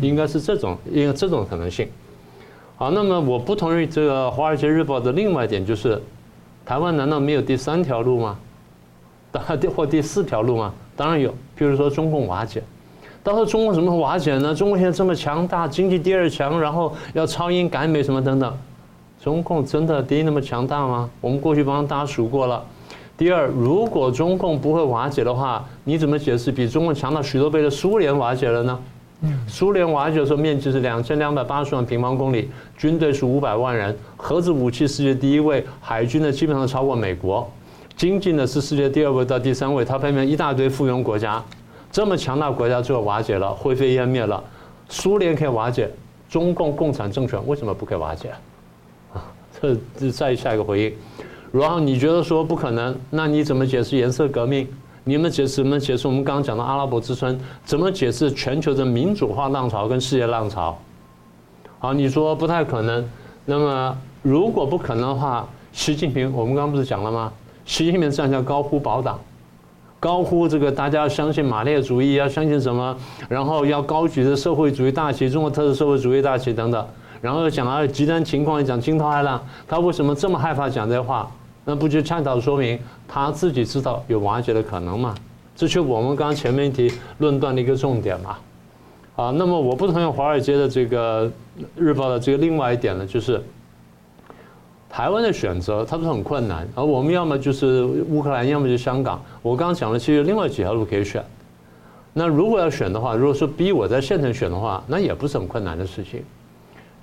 [0.00, 1.88] 应该是这种，应该这种可能性。
[2.76, 6.00] 好，那么我不同意这个《华尔街日报》的另外一点就是。
[6.66, 8.38] 台湾难道没有第三条路吗？
[9.32, 10.74] 当 然，或第四条路吗？
[10.94, 11.30] 当然有。
[11.58, 12.62] 譬如说，中共瓦解，
[13.28, 14.54] 到时候中共怎么瓦解呢？
[14.54, 18.50] 中国现在这么强大，经济第二强，然后要超英赶美什么等等，
[19.22, 21.10] 中共真的第一那么强大吗？
[21.20, 22.64] 我们过去帮大家数过了。
[23.18, 28.78] 第二，如果中共不会瓦解的话，你怎么解释比中共强大许多倍的苏联瓦解了呢？
[29.46, 32.48] 苏联瓦解的时候，面积是两千两百八十万平方公里，
[32.78, 37.46] 军队是五百万人，核子武器世界第一位，海军呢基本上超过美国，
[37.94, 41.44] 经济呢是世界第二位到第三位，它旁边一大堆附庸国家，
[41.90, 44.42] 这么强大国家最后瓦解了，灰飞烟灭了。
[44.88, 45.90] 苏联可以瓦解，
[46.28, 48.30] 中共共产政权为什么不可以瓦解？
[49.12, 49.24] 啊，
[49.60, 50.94] 这这再下一个回应。
[51.50, 54.68] 然后你觉得说不可能，那你怎么解释颜色革命？
[55.04, 57.40] 你们解释怎么解释我们刚刚讲的阿拉伯之春？
[57.64, 60.78] 怎么解释全球的民主化浪潮跟世界浪潮？
[61.78, 63.08] 好，你说不太可能。
[63.46, 67.32] 那么如果不可能的话，习近平，我们刚刚不是讲了吗？
[67.64, 69.18] 习近平站起来高呼保党，
[70.00, 72.96] 高呼这个大家要相信马列主义，要相信什么？
[73.28, 76.86] 然后要高举着社会主义大旗，中国特色社会主义大旗等等。
[77.20, 81.28] 然后又讲到极端情况，讲惊涛骇浪，他为什么这么害怕讲这话？
[81.64, 85.14] 那不就恰巧说明他自己知道有瓦解的可能吗？
[85.56, 88.36] 这就是我们刚刚前面一提论断的一个重点嘛。
[89.16, 91.28] 啊，那么我不同意华尔街的这个
[91.76, 93.42] 日报的这个另外一点呢，就是
[94.90, 99.22] 台湾的选择它不是很困难，而我们要么就是乌克兰，要么就香港。
[99.42, 101.22] 我刚刚讲了，其实另外几条路可以选。
[102.14, 106.22] 那如果要选的话，如果说逼我在现场选的话，那也不是很困难的事情。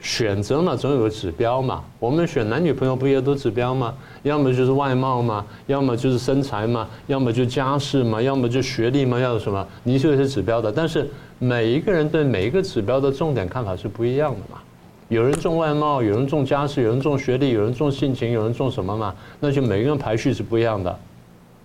[0.02, 1.84] 选择嘛，总有个指标嘛。
[2.00, 3.94] 我们选男女朋友不也都指标吗？
[4.24, 9.66] 要么就是外貌嘛，要么就是身材嘛，要么就家世嘛，要么就学历嘛，要什么？
[9.84, 10.72] 你就是指标的。
[10.72, 11.10] 但是
[11.40, 14.60] 每一个人对每一个指标的重点看法是不一样的嘛。
[15.08, 19.14] 有人重外貌，有人重家世，有人重学历，有人重性情，有人重什么嘛？
[19.40, 21.00] 那就每个人排序是不一样的。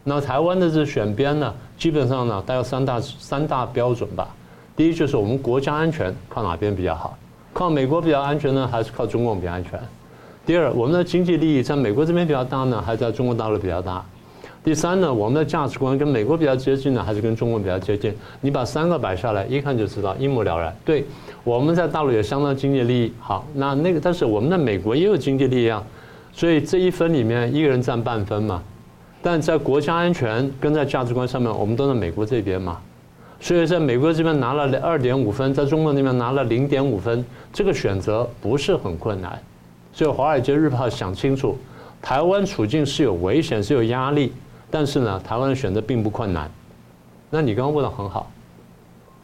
[0.04, 4.28] 那台湾的这选边呢，基本上呢，大概三大三大标准吧。
[4.76, 7.16] 第一就是我们国家安全靠哪边比较好？
[7.54, 9.80] 靠美国比较安全呢，还是靠中共比较安全？
[10.44, 14.04] 第二，我们的经济利益在美国这边比较大呢，还是在中国大陆比较大？
[14.62, 18.14] 第三呢，我们的价值观跟美国比较接近呢，还是跟中国比较接近？
[18.42, 20.76] 你把三个摆下来，一看就知道，一目了然。
[20.84, 21.04] 对，
[21.44, 25.82] 我们在大陆有相当经济利益，好，那那个，但是我们在美国也有经济利益啊，
[26.32, 28.62] 所以这一分里面一个人占半分嘛。
[29.22, 32.78] 但在国家安全跟在价值观上面，我们都在美国这边嘛。
[33.40, 39.40] 所以在美国这边拿了二点五分，在中国那边拿了零点五分，这个选择不是很困难。
[39.94, 41.56] 所以《华尔街日报》想清楚，
[42.02, 44.32] 台湾处境是有危险，是有压力，
[44.70, 46.50] 但是呢，台湾的选择并不困难。
[47.28, 48.30] 那你刚刚问的很好，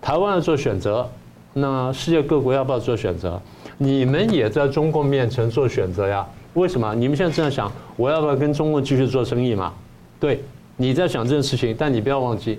[0.01, 1.09] 台湾要做选择，
[1.53, 3.41] 那世界各国要不要做选择？
[3.79, 6.27] 你们也在中共面前做选择呀？
[6.55, 6.95] 为什么？
[6.95, 9.73] 你们现在这样想，我要不要跟中共继续做生意嘛？
[10.19, 10.43] 对，
[10.77, 12.59] 你在想这件事情，但你不要忘记。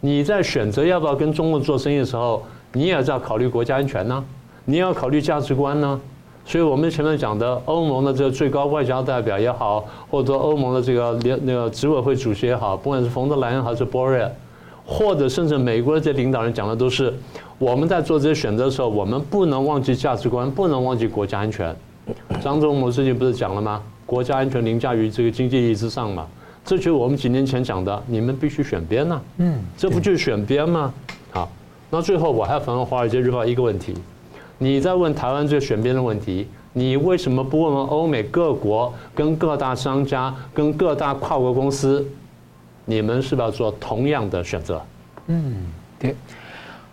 [0.00, 4.24] 你在选择要不要跟中共做生意的时候，你也要考虑国家安全呢，
[4.64, 6.00] 你也要考虑价值观呢。
[6.48, 14.32] 所以我们前面讲的欧盟的这个最高外交代表也好，或者说欧盟的这个联那个执委会主席也好，不管是冯德莱恩还是波瑞尔，
[14.86, 17.12] 或者甚至美国的这些领导人讲的都是，
[17.58, 21.76] 我们在做这些选择的时候，我们不能忘记价值观，不能忘记国家安全。
[22.42, 23.82] 张忠谋最近不是讲了吗？
[24.06, 26.26] 国家安全凌驾于这个经济利益之上嘛？
[26.64, 29.20] 这就是我们几年前讲的，你们必须选边呐。
[29.36, 30.94] 嗯，这不就是选边吗？
[31.30, 31.46] 好，
[31.90, 33.92] 那最后我还要反问《华尔街日报》一个问题：
[34.58, 42.04] 你在问台湾这个选边的问题，你为什么不问问欧美各国跟各大商家跟各大跨国公司，
[42.84, 44.82] 你们是不是要做同样的选择？
[45.28, 45.54] 嗯，
[45.98, 46.14] 对。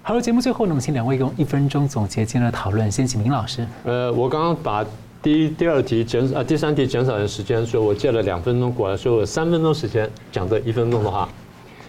[0.04, 2.92] 好了，节目最后呢，我们请两位用一分钟总结今天的讨论。
[2.92, 3.66] 先请明老师。
[3.84, 4.86] 呃，我刚刚把
[5.24, 11.28] 第一、第二题减啊，第三题减少的时间，所以我借了两分钟过来，所以我三分钟时间讲这一分钟的话。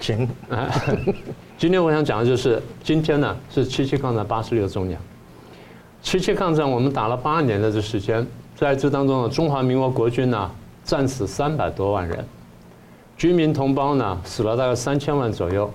[0.00, 0.26] 行。
[1.58, 4.98] 今天我想讲的就是，今天呢是七七抗战八十六周年。
[6.06, 10.48] 七七抗战我们打了八年的这时间，在这当中呢，中华民国国军呢
[10.84, 12.24] 战死三百多万人，
[13.18, 15.68] 军民同胞呢死了大概三千万左右。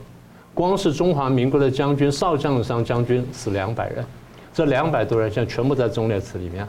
[0.53, 4.05] 光是中华民国的将军、少将上将军死两百人，
[4.53, 6.65] 这两百多人现在全部在忠烈祠里面。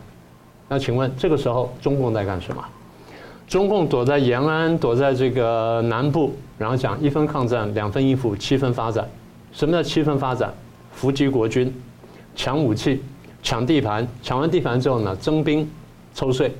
[0.66, 2.64] 那请问这个时候中共在干什么？
[3.46, 9.08] 中共躲在延安，躲在这个南部，然后讲一分抗战，两分依附，七分发展。
[9.52, 10.52] 什么叫七分发展？
[10.90, 11.72] 伏击国军，
[12.34, 13.00] 抢武器，
[13.42, 15.68] 抢地盘，抢完地盘之后呢，征兵，
[16.14, 16.54] 抽税。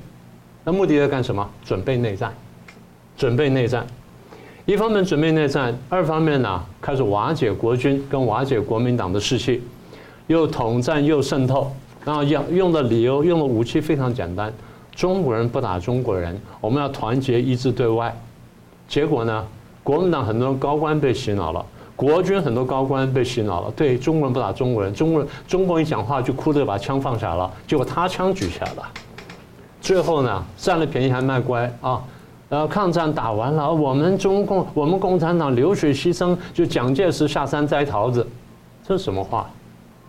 [0.65, 1.49] 那目的在干什么？
[1.63, 2.33] 准备内战，
[3.17, 3.85] 准备内战。
[4.65, 9.61] 一方面准备内战，二方面呢开始瓦解国军跟瓦解国民党的士气，
[10.27, 11.69] 又统战又渗透，
[12.05, 14.53] 然后用用的理由用的武器非常简单，
[14.95, 18.15] 中国人不打中国人，我们要团结一致对外。
[18.87, 19.45] 结果呢，
[19.83, 21.65] 国民党很多高官被洗脑了，
[21.95, 28.83] 国军很多高官被洗脑了，对中国人不打中国人，中国人中国人一讲话就哭着把枪放下了，结果他枪举起来了，
[29.79, 32.01] 最后呢占了便宜还卖乖啊。
[32.49, 38.27] 呃，抗战打完了，我们中共，我们共产党流血牺牲，就蒋介石下山摘桃子，
[38.87, 39.49] 这是什么话？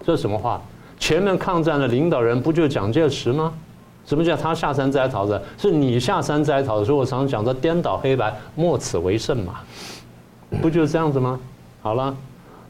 [0.05, 0.61] 这是什么话？
[0.99, 3.51] 前面抗战的领导人不就蒋介石吗？
[4.05, 5.41] 什么叫他下山摘桃子？
[5.57, 6.85] 是你下山摘桃子。
[6.85, 9.55] 所以我常常讲的颠倒黑白，莫此为甚嘛，
[10.61, 11.41] 不就是这样子吗？
[11.85, 12.17] 好了。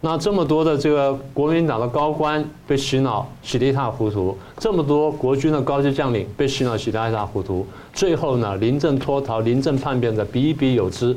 [0.01, 7.65] 那这么多的这个国民党的高官被洗脑，洗得一塌糊涂；这么多国军的高级将领被洗脑，洗得一塌糊涂。
[7.93, 11.17] 最后呢，临阵脱逃、临阵叛变的比比有之。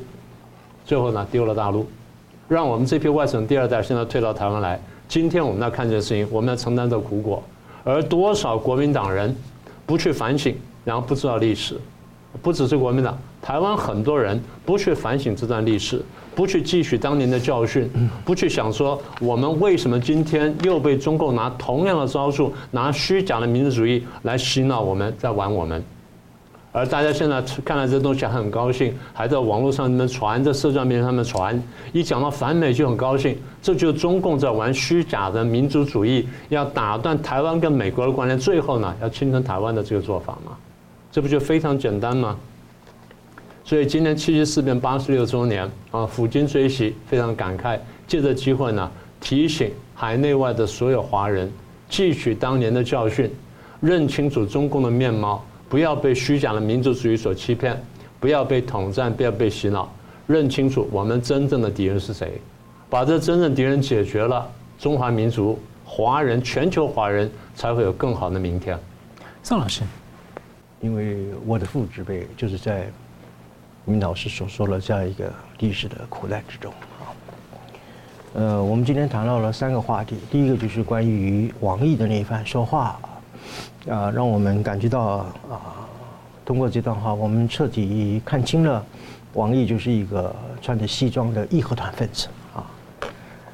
[0.85, 1.87] 最后呢，丢了大陆，
[2.47, 4.79] 让我们这批外省第二代现在退到台湾来。
[5.09, 7.41] 今天我们要看这件事情，我们要承担这苦果。
[7.83, 9.35] 而多少国民党人
[9.87, 11.75] 不去反省，然后不知道历史，
[12.43, 15.99] 不只是国民党，台湾很多人不去反省这段历史。
[16.37, 17.89] 不去汲取当年的教训，
[18.23, 25.83] 不去想说我们为什么今天又被中共拿同样的招数，拿虚假的民族主义来洗脑我们，在玩我们。
[26.71, 31.59] 而大家现在看到这东西还很高兴，还在网络上面传，在社交媒体上面传，
[31.91, 40.51] 一讲到反美就很高兴，这就是中共在玩虚假的民族主义，要打断台湾跟美国的关联，最后呢要侵吞台湾的这个做法嘛，
[41.11, 42.37] 这不就非常简单吗？
[43.67, 47.77] 所以今年七七事变八十六周年啊，抚今追昔，非常感慨。
[48.07, 48.89] 借这机会呢，
[49.19, 51.51] 提醒海内外的所有华人，
[51.91, 53.29] 汲取当年的教训，
[53.81, 57.77] 认清楚中共的面貌，不要被虚假的民族主义所欺骗，
[58.21, 59.93] 不要被统战，不要被洗脑，
[60.27, 62.39] 认清楚我们真正的敌人是谁，
[62.89, 64.49] 把这真正敌人解决了，
[64.79, 68.79] 中华民族、华人、全球华人才会有更好的明天。
[69.43, 69.81] 宋老师，
[70.79, 72.89] 因为我的父执辈就是在。
[73.87, 76.69] 明老师所说的这样一个历史的苦难之中。
[76.73, 77.07] 啊，
[78.33, 82.99] 呃，我们今天谈到了三个话题，第一个就是关于王毅的那一番说话。
[83.89, 85.87] 啊，让我们感觉到啊，
[86.43, 88.85] 通过这段话，我们彻底看清了
[89.31, 92.27] 王毅就是一个穿着西装的义和团分子。
[92.53, 92.65] 啊，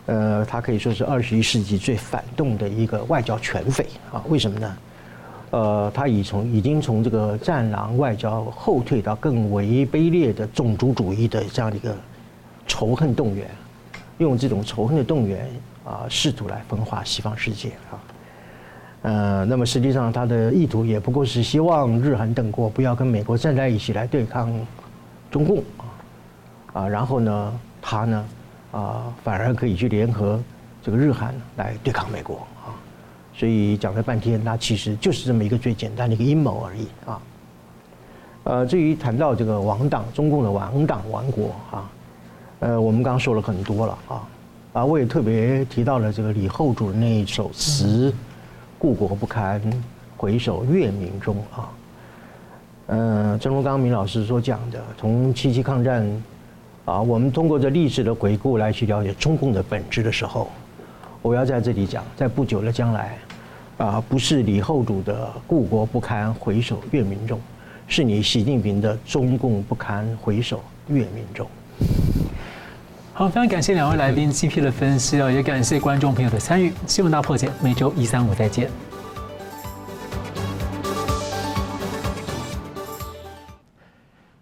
[0.08, 4.76] 呃，他可以说是二十一世纪最反动的一个外交犬匪啊，为什么呢？
[5.54, 11.96] 呃，他已从已经从这个战狼外交后退到更为卑劣的种族主义的这样的一个
[12.66, 13.48] 仇恨动员，
[14.18, 15.48] 用这种仇恨的动员
[15.86, 18.02] 啊，试图来分化西方世界啊。
[19.04, 24.52] 呃，那么实际上他的意图也不过是希望日韩等国不要跟美国站在一起来对抗
[25.30, 28.26] 中共啊，啊，然后呢，他呢，
[28.72, 30.42] 啊，反而可以去联合
[30.82, 32.48] 这个日韩来对抗美国。
[33.36, 37.22] 所以讲了半天，那其实就是这么一个最简单的一个阴谋而已啊。
[38.44, 41.90] 呃，至于谈到这个亡党，中共的亡党亡国啊，
[42.60, 44.28] 呃，我们刚刚说了很多了啊，
[44.74, 48.14] 啊，我也特别提到了这个李后主的那一首词
[48.78, 49.62] ：“故国不堪，
[50.18, 51.72] 回首月明中”啊。
[52.88, 56.24] 呃，正如刚刚明老师所讲的，从七七抗战
[56.86, 60.50] 啊，我们通过这历史的回顾来去了解中共的本质的时候。
[61.24, 63.18] 我要在这里讲，在不久的将来，
[63.78, 67.40] 啊，不是李后主的故国不堪回首月明中，
[67.88, 71.48] 是你习近平的中共不堪回首月明中。
[73.14, 76.74] 好，非常感谢两位来宾精辟的分析哦，也感谢观众朋友的参与。
[76.86, 78.70] 新闻大破解每周一、三、五再见。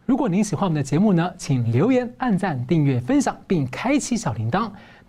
[0.08, 4.68] 如果您喜欢我们的节目呢，请留言、按赞、订阅、分享，并开启小铃铛。